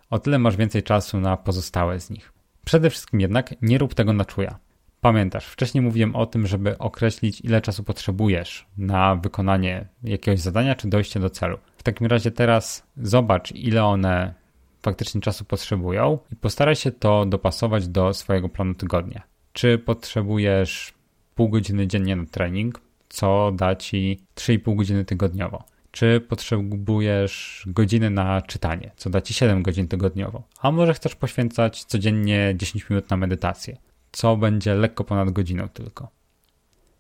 [0.10, 2.41] O tyle masz więcej czasu na pozostałe z nich.
[2.65, 4.60] Przede wszystkim jednak nie rób tego na czuja.
[5.02, 10.88] Pamiętasz, wcześniej mówiłem o tym, żeby określić, ile czasu potrzebujesz na wykonanie jakiegoś zadania czy
[10.88, 11.58] dojście do celu.
[11.78, 14.34] W takim razie teraz zobacz, ile one
[14.82, 19.21] faktycznie czasu potrzebują i postaraj się to dopasować do swojego planu tygodnia.
[19.54, 20.93] Czy potrzebujesz
[21.36, 25.63] pół godziny dziennie na trening, co da ci 3,5 godziny tygodniowo?
[25.92, 31.84] Czy potrzebujesz godziny na czytanie, co da ci 7 godzin tygodniowo, a może chcesz poświęcać
[31.84, 33.78] codziennie 10 minut na medytację,
[34.12, 36.10] co będzie lekko ponad godziną tylko.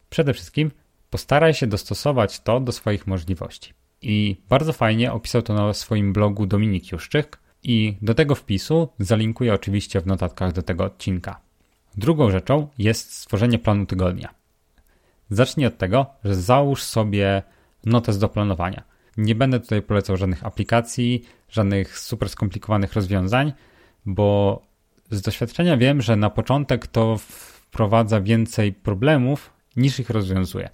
[0.09, 0.71] Przede wszystkim
[1.09, 3.73] postaraj się dostosować to do swoich możliwości.
[4.01, 9.53] I bardzo fajnie opisał to na swoim blogu Dominik Juszczyk i do tego wpisu zalinkuję
[9.53, 11.41] oczywiście w notatkach do tego odcinka.
[11.97, 14.33] Drugą rzeczą jest stworzenie planu tygodnia.
[15.29, 17.43] Zacznij od tego, że załóż sobie
[17.85, 18.83] notes do planowania.
[19.17, 23.53] Nie będę tutaj polecał żadnych aplikacji, żadnych super skomplikowanych rozwiązań,
[24.05, 24.61] bo
[25.11, 30.69] z doświadczenia wiem, że na początek to wprowadza więcej problemów niż ich rozwiązuje.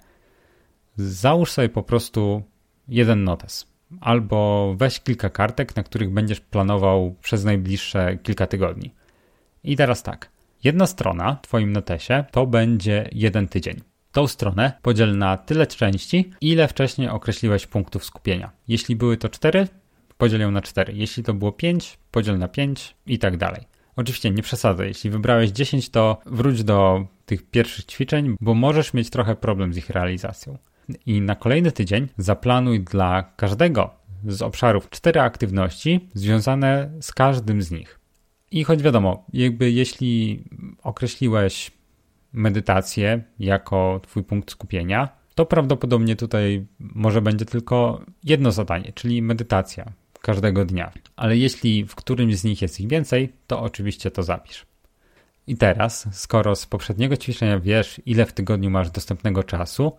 [0.96, 2.42] Załóż sobie po prostu
[2.88, 3.66] jeden notes
[4.00, 8.94] albo weź kilka kartek, na których będziesz planował przez najbliższe kilka tygodni.
[9.64, 10.30] I teraz tak.
[10.64, 13.80] Jedna strona w Twoim notesie to będzie jeden tydzień.
[14.12, 18.50] Tą stronę podziel na tyle części, ile wcześniej określiłeś punktów skupienia.
[18.68, 19.68] Jeśli były to 4,
[20.18, 20.92] podziel ją na 4.
[20.96, 23.62] Jeśli to było 5, podziel na 5 i tak dalej.
[23.96, 24.88] Oczywiście nie przesadzaj.
[24.88, 29.76] Jeśli wybrałeś 10, to wróć do tych pierwszych ćwiczeń, bo możesz mieć trochę problem z
[29.76, 30.58] ich realizacją.
[31.06, 33.90] I na kolejny tydzień zaplanuj dla każdego
[34.26, 38.00] z obszarów cztery aktywności związane z każdym z nich.
[38.50, 40.44] I choć wiadomo, jakby jeśli
[40.82, 41.70] określiłeś
[42.38, 49.92] medytację jako Twój punkt skupienia, to prawdopodobnie tutaj może będzie tylko jedno zadanie, czyli medytacja
[50.20, 50.92] każdego dnia.
[51.16, 54.66] Ale jeśli w którymś z nich jest ich więcej, to oczywiście to zapisz.
[55.46, 59.92] I teraz, skoro z poprzedniego ćwiczenia wiesz, ile w tygodniu masz dostępnego czasu,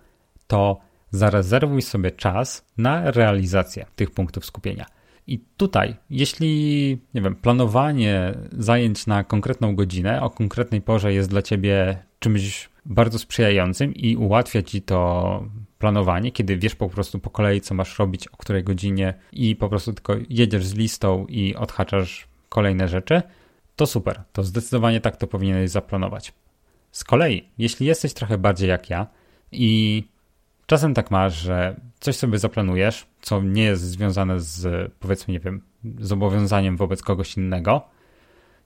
[0.47, 0.79] to
[1.11, 4.85] zarezerwuj sobie czas na realizację tych punktów skupienia.
[5.27, 11.41] I tutaj, jeśli, nie wiem, planowanie zajęć na konkretną godzinę o konkretnej porze jest dla
[11.41, 15.43] ciebie czymś bardzo sprzyjającym i ułatwia ci to
[15.79, 19.69] planowanie, kiedy wiesz po prostu po kolei, co masz robić, o której godzinie i po
[19.69, 23.21] prostu tylko jedziesz z listą i odhaczasz kolejne rzeczy,
[23.75, 24.23] to super.
[24.33, 26.33] To zdecydowanie tak to powinieneś zaplanować.
[26.91, 29.07] Z kolei, jeśli jesteś trochę bardziej jak ja
[29.51, 30.03] i
[30.65, 35.61] czasem tak masz, że coś sobie zaplanujesz, co nie jest związane z, powiedzmy, nie wiem,
[35.99, 37.89] zobowiązaniem wobec kogoś innego,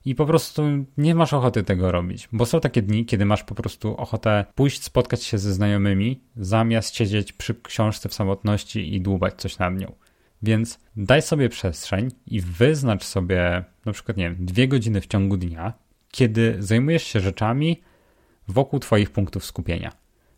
[0.06, 0.64] i po prostu
[0.98, 4.84] nie masz ochoty tego robić, bo są takie dni, kiedy masz po prostu ochotę pójść
[4.84, 9.96] spotkać się ze znajomymi, zamiast siedzieć przy książce w samotności i dłubać coś nad nią.
[10.44, 15.38] Więc daj sobie przestrzeń i wyznacz sobie na przykład, nie wiem, dwie godziny w ciągu
[15.38, 15.74] dnia,
[16.12, 17.82] kiedy zajmujesz się rzeczami
[18.48, 19.92] wokół Twoich punktów skupienia.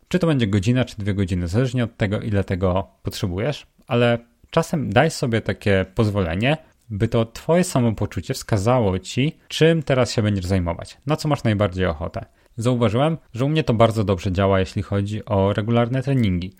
[0.08, 4.18] Czy to będzie godzina, czy dwie godziny, zależnie od tego, ile tego potrzebujesz, ale
[4.50, 6.58] czasem daj sobie takie pozwolenie,
[6.90, 11.86] by to Twoje samopoczucie wskazało Ci, czym teraz się będziesz zajmować, na co masz najbardziej
[11.86, 12.26] ochotę.
[12.58, 16.54] Zauważyłem, że u mnie to bardzo dobrze działa, jeśli chodzi o regularne treningi.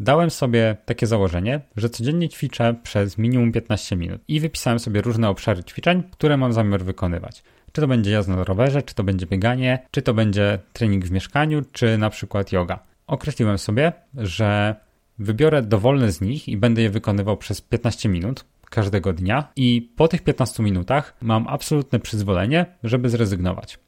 [0.00, 5.28] Dałem sobie takie założenie, że codziennie ćwiczę przez minimum 15 minut i wypisałem sobie różne
[5.28, 7.42] obszary ćwiczeń, które mam zamiar wykonywać.
[7.72, 11.10] Czy to będzie jazda na rowerze, czy to będzie bieganie, czy to będzie trening w
[11.10, 12.78] mieszkaniu, czy na przykład yoga.
[13.06, 14.76] Określiłem sobie, że
[15.18, 20.08] wybiorę dowolne z nich i będę je wykonywał przez 15 minut każdego dnia i po
[20.08, 23.78] tych 15 minutach mam absolutne przyzwolenie, żeby zrezygnować.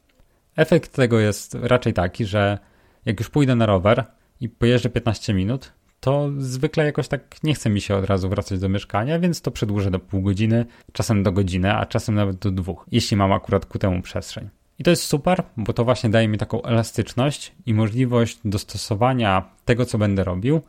[0.57, 2.59] Efekt tego jest raczej taki, że
[3.05, 4.05] jak już pójdę na rower
[4.41, 8.61] i pojeżdżę 15 minut, to zwykle jakoś tak nie chce mi się od razu wracać
[8.61, 12.51] do mieszkania, więc to przedłużę do pół godziny, czasem do godziny, a czasem nawet do
[12.51, 14.49] dwóch, jeśli mam akurat ku temu przestrzeń.
[14.79, 19.85] I to jest super, bo to właśnie daje mi taką elastyczność i możliwość dostosowania tego,
[19.85, 20.61] co będę robił,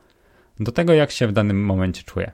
[0.59, 2.31] do tego, jak się w danym momencie czuję.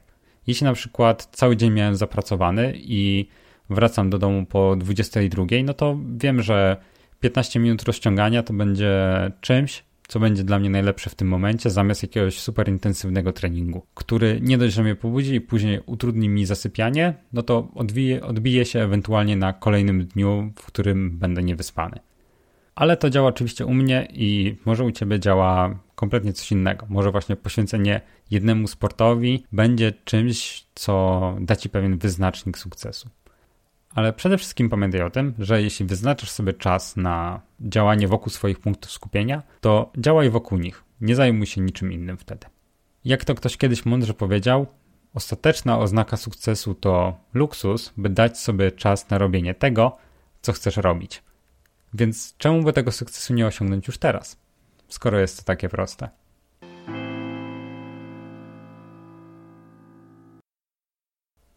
[0.47, 3.27] Jeśli na przykład cały dzień miałem zapracowany i
[3.69, 6.77] wracam do domu po 22, no to wiem, że
[7.19, 8.91] 15 minut rozciągania to będzie
[9.41, 14.39] czymś, co będzie dla mnie najlepsze w tym momencie, zamiast jakiegoś super intensywnego treningu, który
[14.41, 18.79] nie dość, że mnie pobudzi i później utrudni mi zasypianie, no to odbije, odbije się
[18.79, 21.99] ewentualnie na kolejnym dniu, w którym będę niewyspany.
[22.75, 26.85] Ale to działa oczywiście u mnie i może u Ciebie działa kompletnie coś innego.
[26.89, 33.09] Może właśnie poświęcenie jednemu sportowi będzie czymś, co da Ci pewien wyznacznik sukcesu.
[33.95, 38.59] Ale przede wszystkim pamiętaj o tym, że jeśli wyznaczasz sobie czas na działanie wokół swoich
[38.59, 40.83] punktów skupienia, to działaj wokół nich.
[41.01, 42.47] Nie zajmuj się niczym innym wtedy.
[43.05, 44.67] Jak to ktoś kiedyś mądrze powiedział,
[45.13, 49.97] ostateczna oznaka sukcesu to luksus, by dać sobie czas na robienie tego,
[50.41, 51.23] co chcesz robić.
[51.93, 54.37] Więc czemu by tego sukcesu nie osiągnąć już teraz,
[54.95, 56.09] skoro jest to takie proste?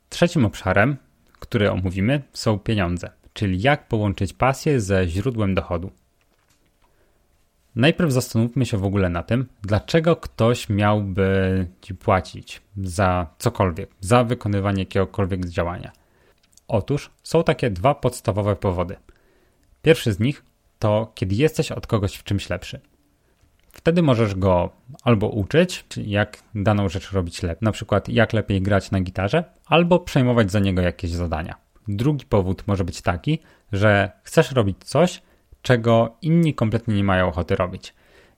[0.08, 0.96] Trzecim obszarem
[1.38, 5.90] które omówimy, są pieniądze, czyli jak połączyć pasję ze źródłem dochodu.
[7.76, 14.24] Najpierw zastanówmy się w ogóle na tym, dlaczego ktoś miałby ci płacić za cokolwiek, za
[14.24, 15.92] wykonywanie jakiegokolwiek działania.
[16.68, 18.96] Otóż są takie dwa podstawowe powody.
[19.82, 20.44] Pierwszy z nich
[20.78, 22.80] to kiedy jesteś od kogoś w czymś lepszy.
[23.72, 24.70] Wtedy możesz go
[25.02, 30.00] albo uczyć, jak daną rzecz robić lepiej, na przykład jak lepiej grać na gitarze, albo
[30.00, 31.54] przejmować za niego jakieś zadania.
[31.88, 33.38] Drugi powód może być taki,
[33.72, 35.22] że chcesz robić coś,
[35.62, 37.94] czego inni kompletnie nie mają ochoty robić.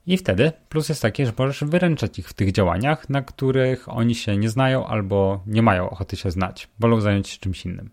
[0.07, 4.15] I wtedy plus jest taki, że możesz wyręczać ich w tych działaniach, na których oni
[4.15, 7.89] się nie znają albo nie mają ochoty się znać, wolą zająć się czymś innym.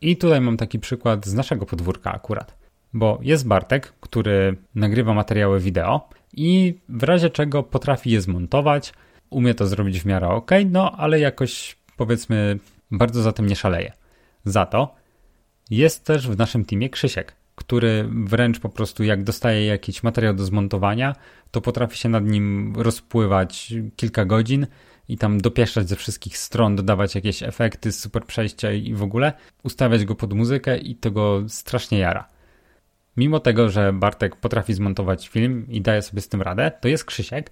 [0.00, 2.56] I tutaj mam taki przykład z naszego podwórka akurat.
[2.92, 8.92] Bo jest Bartek, który nagrywa materiały wideo i w razie czego potrafi je zmontować,
[9.30, 12.58] umie to zrobić w miarę ok, no ale jakoś powiedzmy
[12.90, 13.92] bardzo za tym nie szaleje.
[14.44, 14.94] Za to
[15.70, 20.44] jest też w naszym teamie Krzysiek, który wręcz po prostu jak dostaje jakiś materiał do
[20.44, 21.14] zmontowania,
[21.50, 24.66] to potrafi się nad nim rozpływać kilka godzin
[25.08, 30.04] i tam dopieszczać ze wszystkich stron, dodawać jakieś efekty, super przejścia i w ogóle, ustawiać
[30.04, 32.35] go pod muzykę i tego strasznie jara.
[33.16, 37.04] Mimo tego, że Bartek potrafi zmontować film i daje sobie z tym radę, to jest
[37.04, 37.50] Krzysiek,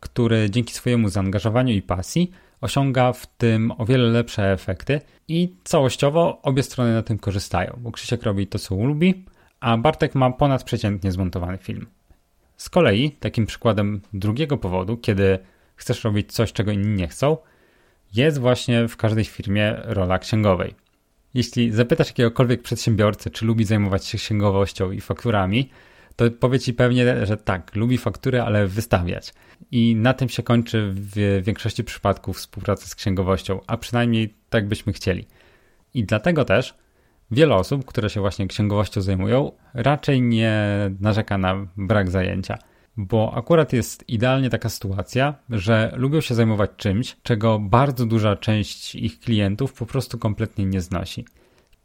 [0.00, 6.42] który dzięki swojemu zaangażowaniu i pasji osiąga w tym o wiele lepsze efekty i całościowo
[6.42, 9.24] obie strony na tym korzystają, bo Krzysiek robi to, co lubi,
[9.60, 11.86] a Bartek ma ponadprzeciętnie zmontowany film.
[12.56, 15.38] Z kolei takim przykładem drugiego powodu, kiedy
[15.76, 17.36] chcesz robić coś, czego inni nie chcą,
[18.14, 20.74] jest właśnie w każdej firmie rola księgowej.
[21.34, 25.70] Jeśli zapytasz jakiegokolwiek przedsiębiorcy, czy lubi zajmować się księgowością i fakturami,
[26.16, 29.34] to powie ci pewnie, że tak, lubi faktury, ale wystawiać.
[29.70, 34.92] I na tym się kończy w większości przypadków współpraca z księgowością, a przynajmniej tak byśmy
[34.92, 35.26] chcieli.
[35.94, 36.74] I dlatego też
[37.30, 40.66] wiele osób, które się właśnie księgowością zajmują, raczej nie
[41.00, 42.58] narzeka na brak zajęcia.
[42.96, 48.94] Bo akurat jest idealnie taka sytuacja, że lubią się zajmować czymś, czego bardzo duża część
[48.94, 51.24] ich klientów po prostu kompletnie nie znosi.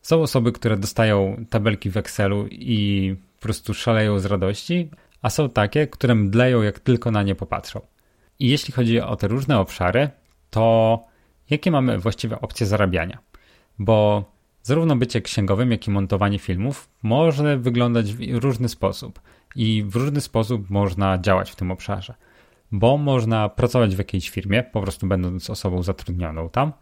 [0.01, 4.89] Są osoby, które dostają tabelki w Excelu i po prostu szaleją z radości,
[5.21, 7.81] a są takie, które mdleją jak tylko na nie popatrzą.
[8.39, 10.09] I jeśli chodzi o te różne obszary,
[10.49, 10.99] to
[11.49, 13.17] jakie mamy właściwe opcje zarabiania?
[13.79, 14.25] Bo
[14.63, 19.19] zarówno bycie księgowym, jak i montowanie filmów może wyglądać w różny sposób
[19.57, 22.13] i w różny sposób można działać w tym obszarze.
[22.71, 26.73] Bo można pracować w jakiejś firmie, po prostu będąc osobą zatrudnioną tam.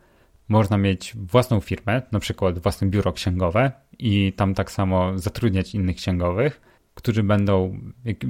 [0.48, 5.96] Można mieć własną firmę, na przykład własne biuro księgowe i tam tak samo zatrudniać innych
[5.96, 6.62] księgowych,
[6.94, 7.80] którzy będą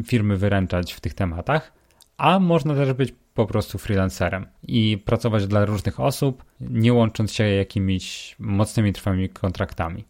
[0.05, 1.73] firmy wyręczać w tych tematach.
[2.17, 7.43] a można też być po prostu freelancerem i pracować dla różnych osób, nie łącząc się
[7.43, 10.05] jakimiś mocnymi, trwałymi kontraktami.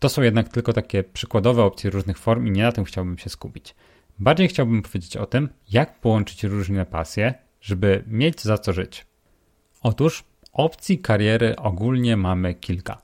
[0.00, 3.30] To są jednak tylko takie przykładowe opcje różnych form i nie na tym chciałbym się
[3.30, 3.74] skupić.
[4.18, 9.06] Bardziej chciałbym powiedzieć o tym, jak połączyć różne pasje, żeby mieć za co żyć.
[9.82, 13.02] Otóż opcji kariery ogólnie mamy kilka.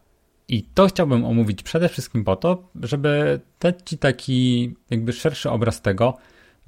[0.48, 5.82] I to chciałbym omówić przede wszystkim po to, żeby dać Ci taki jakby szerszy obraz
[5.82, 6.16] tego,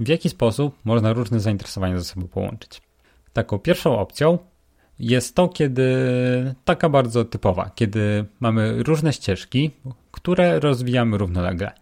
[0.00, 2.82] w jaki sposób można różne zainteresowania ze sobą połączyć.
[3.32, 4.38] Taką pierwszą opcją
[4.98, 5.84] jest to, kiedy
[6.64, 9.70] taka bardzo typowa, kiedy mamy różne ścieżki,
[10.18, 11.72] które rozwijamy równolegle.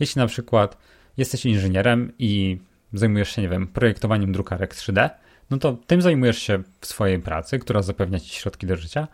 [0.00, 0.76] Jeśli na przykład
[1.16, 2.58] jesteś inżynierem i
[2.92, 5.10] zajmujesz się, nie wiem, projektowaniem drukarek 3D,
[5.50, 9.08] no to tym zajmujesz się w swojej pracy, która zapewnia ci środki do życia,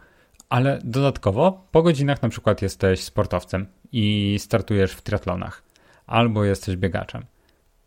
[0.49, 5.63] ale dodatkowo po godzinach na przykład jesteś sportowcem i startujesz w triatlonach,
[6.07, 7.25] albo jesteś biegaczem.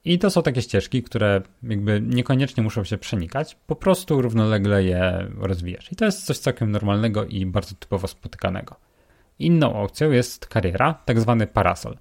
[0.05, 5.27] I to są takie ścieżki, które jakby niekoniecznie muszą się przenikać, po prostu równolegle je
[5.37, 5.91] rozwijasz.
[5.91, 8.75] I to jest coś całkiem normalnego i bardzo typowo spotykanego.
[9.39, 11.97] Inną opcją jest kariera, tak zwany parasol.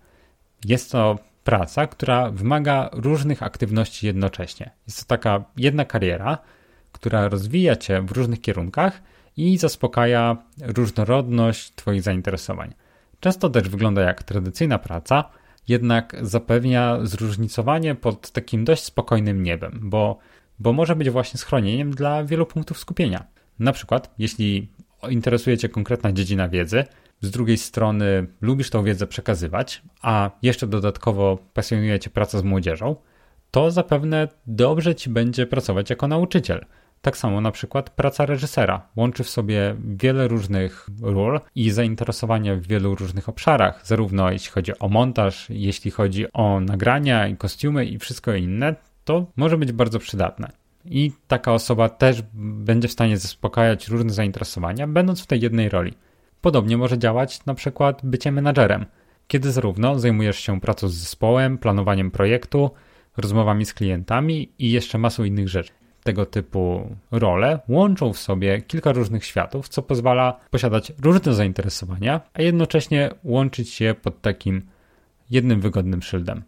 [0.65, 4.71] Jest to praca, która wymaga różnych aktywności jednocześnie.
[4.87, 6.39] Jest to taka jedna kariera,
[6.93, 9.03] która rozwija cię w różnych kierunkach
[9.37, 12.75] i zaspokaja różnorodność Twoich zainteresowań.
[13.21, 15.25] Często też wygląda jak tradycyjna praca,
[15.69, 20.19] jednak zapewnia zróżnicowanie pod takim dość spokojnym niebem, bo,
[20.59, 23.27] bo może być właśnie schronieniem dla wielu punktów skupienia.
[23.59, 24.71] Na przykład, jeśli
[25.11, 26.85] interesuje Cię konkretna dziedzina wiedzy,
[27.23, 32.97] z drugiej strony lubisz tą wiedzę przekazywać, a jeszcze dodatkowo pasjonuje Cię praca z młodzieżą,
[33.51, 36.65] to zapewne dobrze Ci będzie pracować jako nauczyciel.
[37.03, 42.67] Tak samo na przykład praca reżysera łączy w sobie wiele różnych ról i zainteresowania w
[42.67, 47.99] wielu różnych obszarach, zarówno jeśli chodzi o montaż, jeśli chodzi o nagrania i kostiumy i
[47.99, 50.53] wszystko inne, to może być bardzo przydatne.
[50.85, 55.95] I taka osoba też będzie w stanie zaspokajać różne zainteresowania, będąc w tej jednej roli.
[56.43, 58.87] Podobnie może działać na przykład bycie menadżerem,
[59.29, 62.71] kiedy zarówno zajmujesz się pracą z zespołem, planowaniem projektu,
[63.17, 65.73] rozmowami z klientami i jeszcze masą innych rzeczy.
[66.03, 72.43] Tego typu role łączą w sobie kilka różnych światów, co pozwala posiadać różne zainteresowania, a
[72.43, 74.63] jednocześnie łączyć je pod takim
[75.31, 76.43] jednym wygodnym szyldem.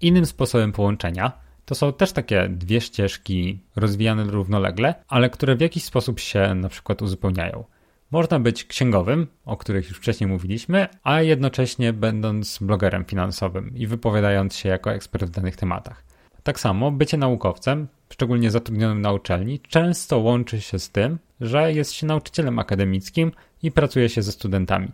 [0.00, 1.32] Innym sposobem połączenia
[1.64, 6.68] to są też takie dwie ścieżki rozwijane równolegle, ale które w jakiś sposób się na
[6.68, 7.64] przykład uzupełniają.
[8.12, 14.56] Można być księgowym, o których już wcześniej mówiliśmy, a jednocześnie będąc blogerem finansowym i wypowiadając
[14.56, 16.04] się jako ekspert w danych tematach.
[16.42, 21.92] Tak samo bycie naukowcem, szczególnie zatrudnionym na uczelni, często łączy się z tym, że jest
[21.92, 23.32] się nauczycielem akademickim
[23.62, 24.88] i pracuje się ze studentami.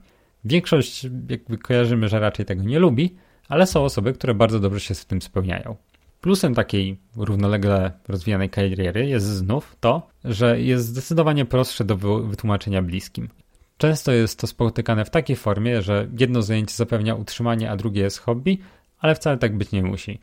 [0.44, 3.16] Większość, jakby kojarzymy, że raczej tego nie lubi,
[3.48, 5.76] ale są osoby, które bardzo dobrze się z tym spełniają.
[6.20, 13.28] Plusem takiej równolegle rozwijanej kariery jest znów to, że jest zdecydowanie prostsze do wytłumaczenia bliskim.
[13.78, 18.18] Często jest to spotykane w takiej formie, że jedno zajęcie zapewnia utrzymanie, a drugie jest
[18.18, 18.58] hobby,
[18.98, 20.18] ale wcale tak być nie musi.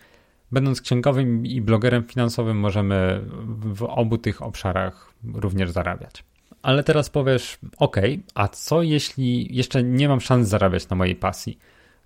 [0.52, 3.22] Będąc księgowym i blogerem finansowym, możemy
[3.60, 6.24] w obu tych obszarach również zarabiać.
[6.62, 7.98] Ale teraz powiesz, ok,
[8.34, 11.60] a co jeśli jeszcze nie mam szans zarabiać na mojej pasji?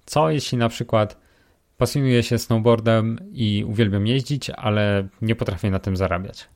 [0.05, 1.17] Co jeśli na przykład
[1.79, 6.47] pasjonuję się snowboardem i uwielbiam jeździć, ale nie potrafię na tym zarabiać?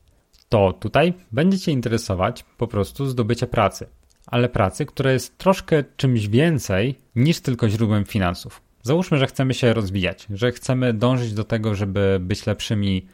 [0.49, 3.87] To tutaj będzie Cię interesować po prostu zdobycie pracy,
[4.27, 8.61] ale pracy, która jest troszkę czymś więcej niż tylko źródłem finansów.
[8.81, 13.07] Załóżmy, że chcemy się rozwijać, że chcemy dążyć do tego, żeby być lepszymi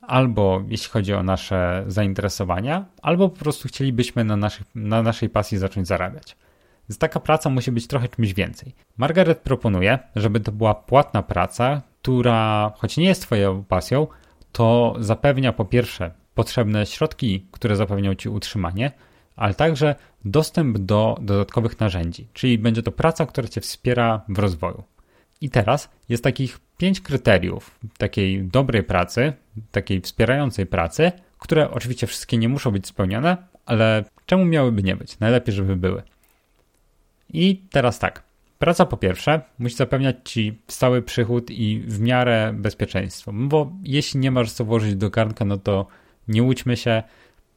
[0.00, 5.58] albo jeśli chodzi o nasze zainteresowania, albo po prostu chcielibyśmy na, naszych, na naszej pasji
[5.58, 6.36] zacząć zarabiać.
[6.88, 8.74] Więc taka praca musi być trochę czymś więcej.
[8.96, 14.06] Margaret proponuje, żeby to była płatna praca, która, choć nie jest Twoją pasją,
[14.52, 18.92] to zapewnia po pierwsze potrzebne środki, które zapewnią Ci utrzymanie,
[19.36, 24.84] ale także dostęp do dodatkowych narzędzi, czyli będzie to praca, która Cię wspiera w rozwoju.
[25.40, 29.32] I teraz jest takich pięć kryteriów takiej dobrej pracy,
[29.70, 35.18] takiej wspierającej pracy, które oczywiście wszystkie nie muszą być spełnione, ale czemu miałyby nie być?
[35.18, 36.02] Najlepiej, żeby były.
[37.32, 38.22] I teraz tak.
[38.58, 44.30] Praca po pierwsze musi zapewniać ci stały przychód i w miarę bezpieczeństwo, bo jeśli nie
[44.30, 45.86] masz co włożyć do garnka, no to
[46.28, 47.02] nie łudźmy się,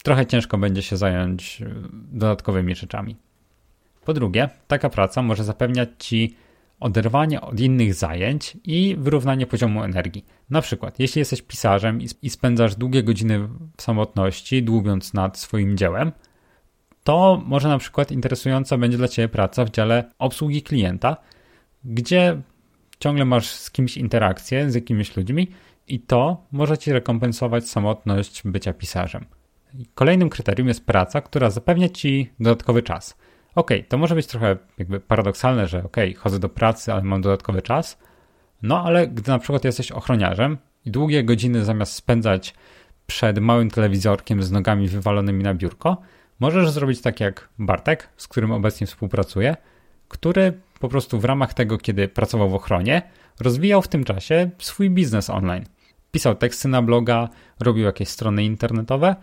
[0.04, 3.16] trochę ciężko będzie się zająć e, dodatkowymi rzeczami.
[4.06, 6.36] Po drugie, taka praca może zapewniać ci
[6.80, 10.26] oderwanie od innych zajęć i wyrównanie poziomu energii.
[10.50, 13.40] Na przykład, jeśli jesteś pisarzem i spędzasz długie godziny
[13.78, 16.12] w samotności, dłubiąc nad swoim dziełem,
[17.04, 21.18] to może na przykład interesująca będzie dla Ciebie praca w dziale obsługi klienta,
[21.84, 22.42] gdzie
[23.00, 25.48] ciągle masz z kimś interakcję, z jakimiś ludźmi
[25.88, 29.26] i to może ci rekompensować samotność bycia pisarzem.
[29.96, 33.18] Kolejnym kryterium jest praca, która zapewnia ci dodatkowy czas.
[33.56, 37.62] Ok, to może być trochę jakby paradoksalne, że ok, chodzę do pracy, ale mam dodatkowy
[37.62, 37.98] czas.
[38.62, 42.54] No ale gdy na przykład jesteś ochroniarzem i długie godziny zamiast spędzać
[43.08, 45.98] przed małym telewizorkiem z nogami wywalonymi na biurko,
[46.40, 49.58] możesz zrobić tak jak Bartek, z którym obecnie współpracuję,
[50.08, 53.02] który po prostu w ramach tego, kiedy pracował w ochronie,
[53.40, 55.66] rozwijał w tym czasie swój biznes online.
[56.12, 57.30] Pisał teksty na bloga,
[57.60, 59.16] robił jakieś strony internetowe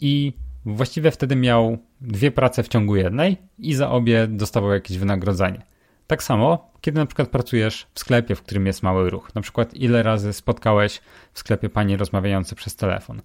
[0.00, 0.32] i
[0.64, 5.62] właściwie wtedy miał dwie prace w ciągu jednej i za obie dostawał jakieś wynagrodzenie.
[6.06, 9.34] Tak samo, kiedy na przykład pracujesz w sklepie, w którym jest mały ruch.
[9.34, 11.00] Na przykład, ile razy spotkałeś
[11.32, 13.22] w sklepie panie rozmawiające przez telefon.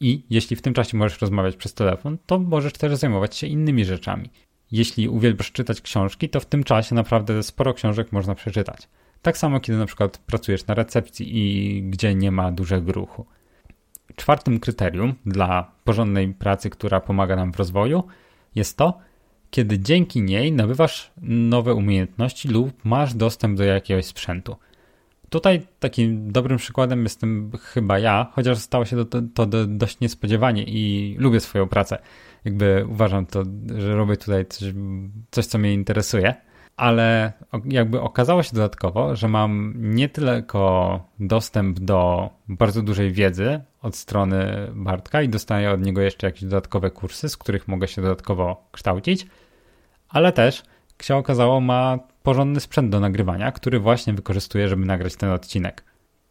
[0.00, 3.84] I jeśli w tym czasie możesz rozmawiać przez telefon, to możesz też zajmować się innymi
[3.84, 4.30] rzeczami.
[4.72, 8.88] Jeśli uwielbiasz czytać książki, to w tym czasie naprawdę sporo książek można przeczytać.
[9.22, 13.26] Tak samo, kiedy na przykład pracujesz na recepcji i gdzie nie ma dużego ruchu.
[14.16, 18.02] Czwartym kryterium dla porządnej pracy, która pomaga nam w rozwoju,
[18.54, 18.98] jest to,
[19.50, 24.56] kiedy dzięki niej nabywasz nowe umiejętności lub masz dostęp do jakiegoś sprzętu.
[25.30, 30.64] Tutaj takim dobrym przykładem jestem chyba ja, chociaż stało się to, to, to dość niespodziewanie
[30.64, 31.98] i lubię swoją pracę.
[32.44, 33.42] Jakby uważam to,
[33.78, 34.74] że robię tutaj coś,
[35.30, 36.34] coś co mnie interesuje
[36.78, 37.32] ale
[37.64, 44.68] jakby okazało się dodatkowo, że mam nie tylko dostęp do bardzo dużej wiedzy od strony
[44.74, 49.26] Bartka i dostaję od niego jeszcze jakieś dodatkowe kursy, z których mogę się dodatkowo kształcić,
[50.08, 50.62] ale też,
[50.92, 55.84] jak się okazało, ma porządny sprzęt do nagrywania, który właśnie wykorzystuję, żeby nagrać ten odcinek.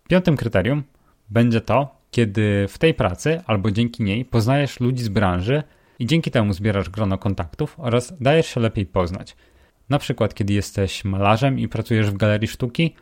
[0.09, 0.83] Piątym kryterium
[1.29, 5.63] będzie to, kiedy w tej pracy albo dzięki niej poznajesz ludzi z branży
[5.99, 9.35] i dzięki temu zbierasz grono kontaktów oraz dajesz się lepiej poznać.
[9.89, 12.95] Na przykład, kiedy jesteś malarzem i pracujesz w galerii sztuki,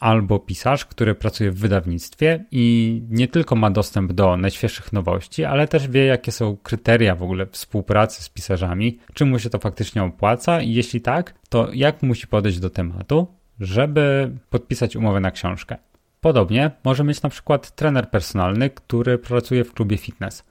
[0.00, 5.68] albo pisarz, który pracuje w wydawnictwie i nie tylko ma dostęp do najświeższych nowości, ale
[5.68, 10.02] też wie, jakie są kryteria w ogóle współpracy z pisarzami, czy mu się to faktycznie
[10.02, 13.26] opłaca i jeśli tak, to jak musi podejść do tematu,
[13.60, 15.76] żeby podpisać umowę na książkę.
[16.20, 20.44] Podobnie może mieć na przykład trener personalny, który pracuje w klubie fitness.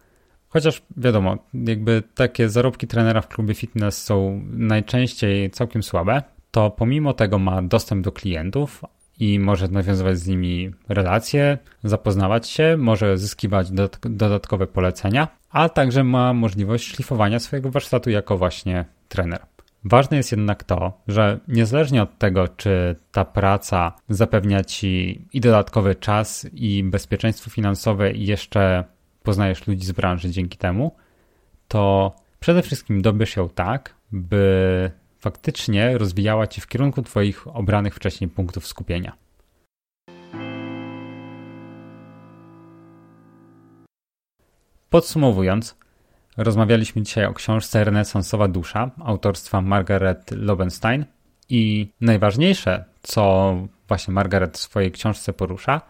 [0.48, 7.14] Chociaż wiadomo, jakby takie zarobki trenera w klubie fitness są najczęściej całkiem słabe, to pomimo
[7.14, 8.84] tego ma dostęp do klientów
[9.20, 13.68] i może nawiązywać z nimi relacje, zapoznawać się, może zyskiwać
[14.04, 19.46] dodatkowe polecenia, a także ma możliwość szlifowania swojego warsztatu jako właśnie trener.
[19.86, 25.96] Ważne jest jednak to, że niezależnie od tego, czy ta praca zapewnia ci i dodatkowy
[25.96, 28.84] czas, i bezpieczeństwo finansowe, i jeszcze
[29.24, 30.96] poznajesz ludzi z branży dzięki temu,
[31.68, 34.92] to przede wszystkim dobierz ją tak, by
[35.24, 39.16] faktycznie rozwijała cię w kierunku Twoich obranych wcześniej punktów skupienia.
[44.90, 45.76] Podsumowując,
[46.38, 51.06] rozmawialiśmy dzisiaj o książce Renesansowa Dusza autorstwa Margaret Lobenstein
[51.50, 53.56] i najważniejsze, co
[53.88, 55.82] właśnie Margaret w swojej książce porusza,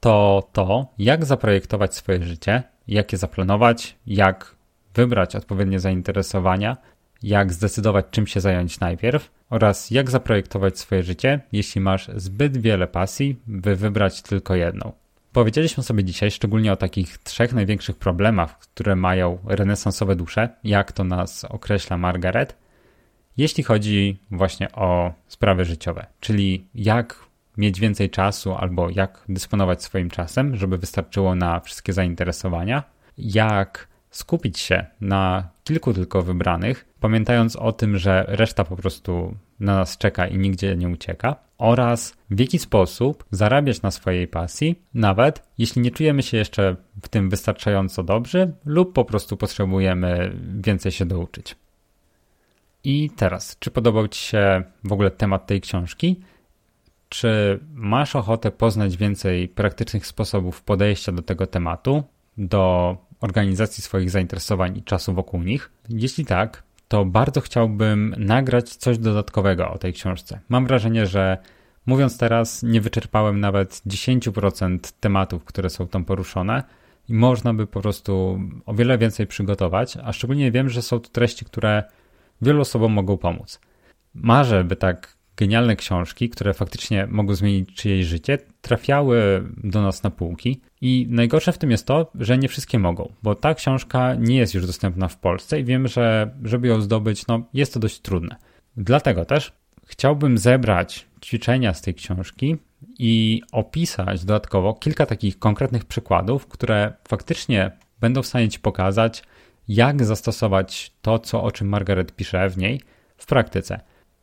[0.00, 4.54] to to, jak zaprojektować swoje życie, jak je zaplanować, jak
[4.94, 6.76] wybrać odpowiednie zainteresowania,
[7.22, 12.86] jak zdecydować, czym się zająć najpierw oraz jak zaprojektować swoje życie, jeśli masz zbyt wiele
[12.86, 14.92] pasji, by wybrać tylko jedną.
[15.32, 21.04] Powiedzieliśmy sobie dzisiaj szczególnie o takich trzech największych problemach, które mają renesansowe dusze, jak to
[21.04, 22.56] nas określa Margaret,
[23.36, 27.16] jeśli chodzi właśnie o sprawy życiowe, czyli jak
[27.56, 32.82] mieć więcej czasu albo jak dysponować swoim czasem, żeby wystarczyło na wszystkie zainteresowania,
[33.18, 39.76] jak skupić się na kilku tylko wybranych, pamiętając o tym, że reszta po prostu na
[39.76, 45.42] nas czeka i nigdzie nie ucieka, oraz w jaki sposób zarabiać na swojej pasji, nawet
[45.58, 51.06] jeśli nie czujemy się jeszcze w tym wystarczająco dobrzy lub po prostu potrzebujemy więcej się
[51.06, 51.56] douczyć.
[52.84, 56.20] I teraz, czy podobał Ci się w ogóle temat tej książki?
[57.08, 62.02] Czy masz ochotę poznać więcej praktycznych sposobów podejścia do tego tematu,
[62.38, 65.70] do organizacji swoich zainteresowań i czasu wokół nich?
[65.88, 70.40] Jeśli tak, to bardzo chciałbym nagrać coś dodatkowego o tej książce.
[70.48, 71.38] Mam wrażenie, że
[71.86, 76.62] mówiąc teraz, nie wyczerpałem nawet 10% tematów, które są tam poruszone
[77.08, 81.08] i można by po prostu o wiele więcej przygotować, a szczególnie wiem, że są to
[81.08, 81.82] treści, które
[82.42, 83.60] wielu osobom mogą pomóc.
[84.14, 90.10] Marzę, by tak genialne książki, które faktycznie mogą zmienić czyjeś życie, trafiały do nas na
[90.10, 90.60] półki.
[90.80, 94.54] I najgorsze w tym jest to, że nie wszystkie mogą, bo ta książka nie jest
[94.54, 98.36] już dostępna w Polsce i wiem, że żeby ją zdobyć, no jest to dość trudne.
[98.76, 99.52] Dlatego też
[99.86, 102.56] chciałbym zebrać ćwiczenia z tej książki
[102.98, 107.70] i opisać dodatkowo kilka takich konkretnych przykładów, które faktycznie
[108.00, 109.22] będą w stanie Ci pokazać,
[109.68, 112.80] jak zastosować to, co, o czym Margaret pisze w niej,
[113.16, 113.80] w praktyce.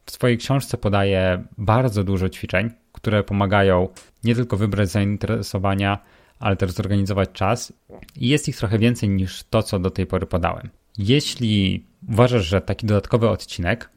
[0.10, 3.88] W swojej książce podaje bardzo dużo ćwiczeń, które pomagają
[4.24, 6.00] nie tylko wybrać zainteresowania,
[6.40, 7.74] ale też zorganizować czas.
[8.16, 10.70] I jest ich trochę więcej niż to, co do tej pory podałem.
[10.98, 13.90] Jeśli uważasz, że taki dodatkowy odcinek,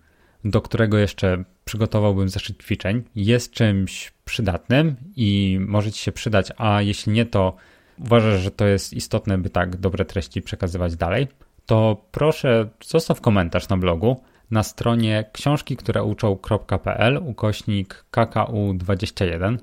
[0.45, 6.83] do którego jeszcze przygotowałbym zeszyt ćwiczeń, jest czymś przydatnym i może Ci się przydać, a
[6.83, 7.57] jeśli nie, to
[7.99, 11.29] uważasz, że to jest istotne, by tak dobre treści przekazywać dalej,
[11.67, 14.21] to proszę zostaw komentarz na blogu
[14.53, 19.59] na stronie książki, które uczą.pl ukośnik KKU21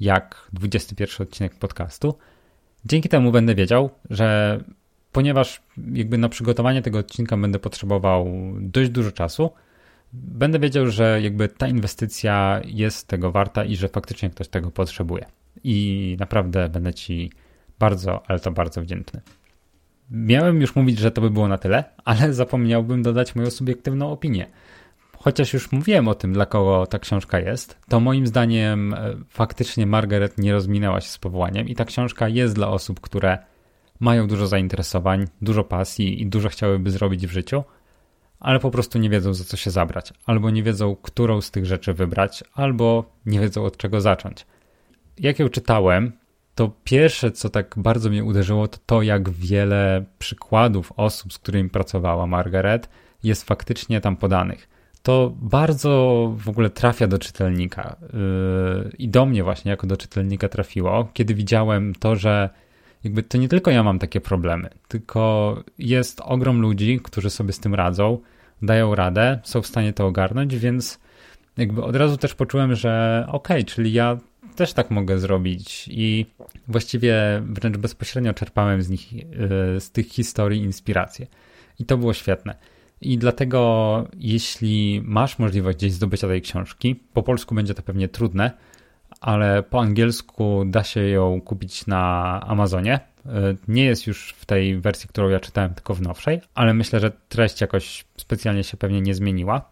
[0.00, 2.18] jak 21 odcinek podcastu.
[2.84, 4.58] Dzięki temu będę wiedział, że
[5.12, 8.26] ponieważ jakby na przygotowanie tego odcinka będę potrzebował
[8.60, 9.50] dość dużo czasu,
[10.12, 15.26] będę wiedział, że jakby ta inwestycja jest tego warta i że faktycznie ktoś tego potrzebuje.
[15.64, 17.32] I naprawdę będę Ci
[17.78, 19.20] bardzo, ale to bardzo wdzięczny.
[20.10, 24.46] Miałem już mówić, że to by było na tyle, ale zapomniałbym dodać moją subiektywną opinię.
[25.16, 29.86] Chociaż już mówiłem o tym, dla kogo ta książka jest, to moim zdaniem e, faktycznie
[29.86, 33.38] Margaret nie rozminęła się z powołaniem i ta książka jest dla osób, które
[34.00, 37.64] mają dużo zainteresowań, dużo pasji i dużo chciałyby zrobić w życiu,
[38.40, 41.66] ale po prostu nie wiedzą za co się zabrać, albo nie wiedzą, którą z tych
[41.66, 44.46] rzeczy wybrać, albo nie wiedzą od czego zacząć.
[45.18, 46.12] Jak ją czytałem,
[46.54, 51.70] to pierwsze, co tak bardzo mnie uderzyło, to to, jak wiele przykładów osób, z którymi
[51.70, 52.88] pracowała Margaret,
[53.22, 54.68] jest faktycznie tam podanych.
[55.02, 60.48] To bardzo w ogóle trafia do czytelnika yy, i do mnie właśnie jako do czytelnika
[60.48, 62.50] trafiło, kiedy widziałem to, że
[63.04, 67.60] jakby to nie tylko ja mam takie problemy, tylko jest ogrom ludzi, którzy sobie z
[67.60, 68.18] tym radzą,
[68.62, 71.00] dają radę, są w stanie to ogarnąć, więc
[71.56, 74.18] jakby od razu też poczułem, że okej, okay, czyli ja
[74.56, 76.26] też tak mogę zrobić i
[76.68, 81.26] właściwie wręcz bezpośrednio czerpałem z nich, e, z tych historii inspirację.
[81.78, 82.56] I to było świetne.
[83.00, 88.50] I dlatego, jeśli masz możliwość gdzieś zdobycia tej książki, po polsku będzie to pewnie trudne,
[89.20, 93.00] ale po angielsku da się ją kupić na Amazonie.
[93.26, 93.30] E,
[93.68, 97.12] nie jest już w tej wersji, którą ja czytałem, tylko w nowszej, ale myślę, że
[97.28, 99.70] treść jakoś specjalnie się pewnie nie zmieniła.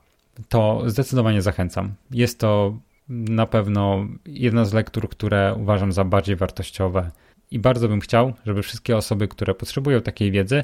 [0.49, 1.95] To zdecydowanie zachęcam.
[2.11, 2.79] Jest to
[3.09, 7.11] na pewno jedna z lektur, które uważam za bardziej wartościowe
[7.51, 10.63] i bardzo bym chciał, żeby wszystkie osoby, które potrzebują takiej wiedzy,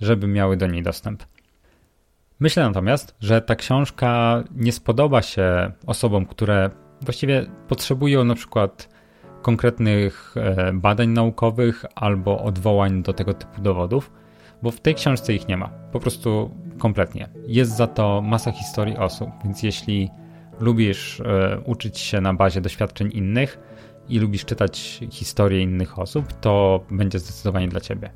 [0.00, 1.22] żeby miały do niej dostęp.
[2.40, 6.70] Myślę natomiast, że ta książka nie spodoba się osobom, które
[7.00, 8.88] właściwie potrzebują na przykład
[9.42, 14.12] konkretnych e, badań naukowych albo odwołań do tego typu dowodów,
[14.62, 15.68] bo w tej książce ich nie ma.
[15.92, 17.28] Po prostu kompletnie.
[17.46, 20.10] Jest za to masa historii osób, więc jeśli
[20.60, 23.58] lubisz e, uczyć się na bazie doświadczeń innych
[24.08, 28.10] i lubisz czytać historie innych osób, to będzie zdecydowanie dla ciebie.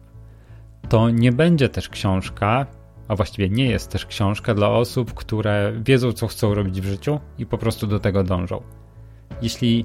[0.88, 2.66] To nie będzie też książka,
[3.08, 7.20] a właściwie nie jest też książka dla osób, które wiedzą, co chcą robić w życiu
[7.38, 8.62] i po prostu do tego dążą.
[9.42, 9.84] Jeśli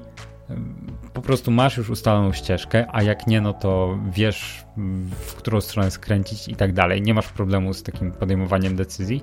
[1.12, 4.64] po prostu masz już ustaloną ścieżkę, a jak nie, no to wiesz,
[5.10, 9.22] w którą stronę skręcić i tak dalej, nie masz problemu z takim podejmowaniem decyzji,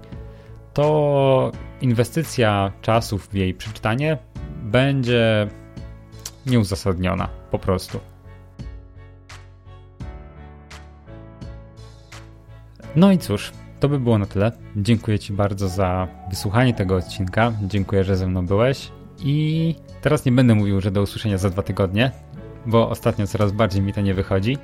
[0.73, 1.51] to
[1.81, 4.17] inwestycja czasów w jej przeczytanie
[4.63, 5.47] będzie
[6.45, 7.99] nieuzasadniona po prostu.
[12.95, 14.51] No i cóż, to by było na tyle.
[14.75, 17.53] Dziękuję Ci bardzo za wysłuchanie tego odcinka.
[17.63, 18.91] Dziękuję, że ze mną byłeś.
[19.19, 22.11] I teraz nie będę mówił, że do usłyszenia za dwa tygodnie,
[22.65, 24.57] bo ostatnio coraz bardziej mi to nie wychodzi.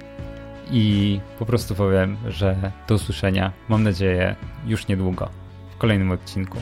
[0.71, 4.35] I po prostu powiem, że do usłyszenia, mam nadzieję,
[4.65, 5.44] już niedługo
[5.75, 6.57] w kolejnym odcinku.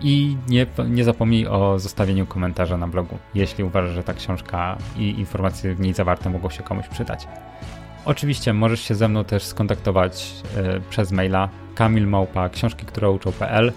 [0.00, 5.10] I nie, nie zapomnij o zostawieniu komentarza na blogu, jeśli uważasz, że ta książka i
[5.10, 7.28] informacje w niej zawarte mogą się komuś przydać.
[8.04, 10.34] Oczywiście możesz się ze mną też skontaktować
[10.76, 13.72] y, przez maila kamilmałpa książki, które uczą.pl.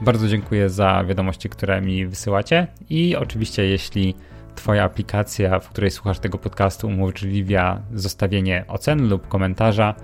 [0.00, 4.14] Bardzo dziękuję za wiadomości, które mi wysyłacie i oczywiście jeśli
[4.54, 9.94] Twoja aplikacja, w której słuchasz tego podcastu umożliwia zostawienie oceny lub komentarza,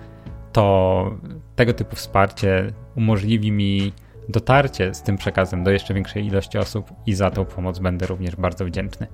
[0.56, 1.10] to
[1.56, 3.92] tego typu wsparcie umożliwi mi
[4.28, 8.36] dotarcie z tym przekazem do jeszcze większej ilości osób i za tą pomoc będę również
[8.36, 9.06] bardzo wdzięczny.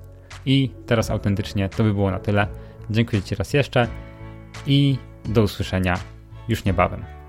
[0.45, 2.47] I teraz autentycznie to by było na tyle.
[2.89, 3.87] Dziękuję Ci raz jeszcze
[4.67, 5.95] i do usłyszenia
[6.47, 7.22] już niebawem.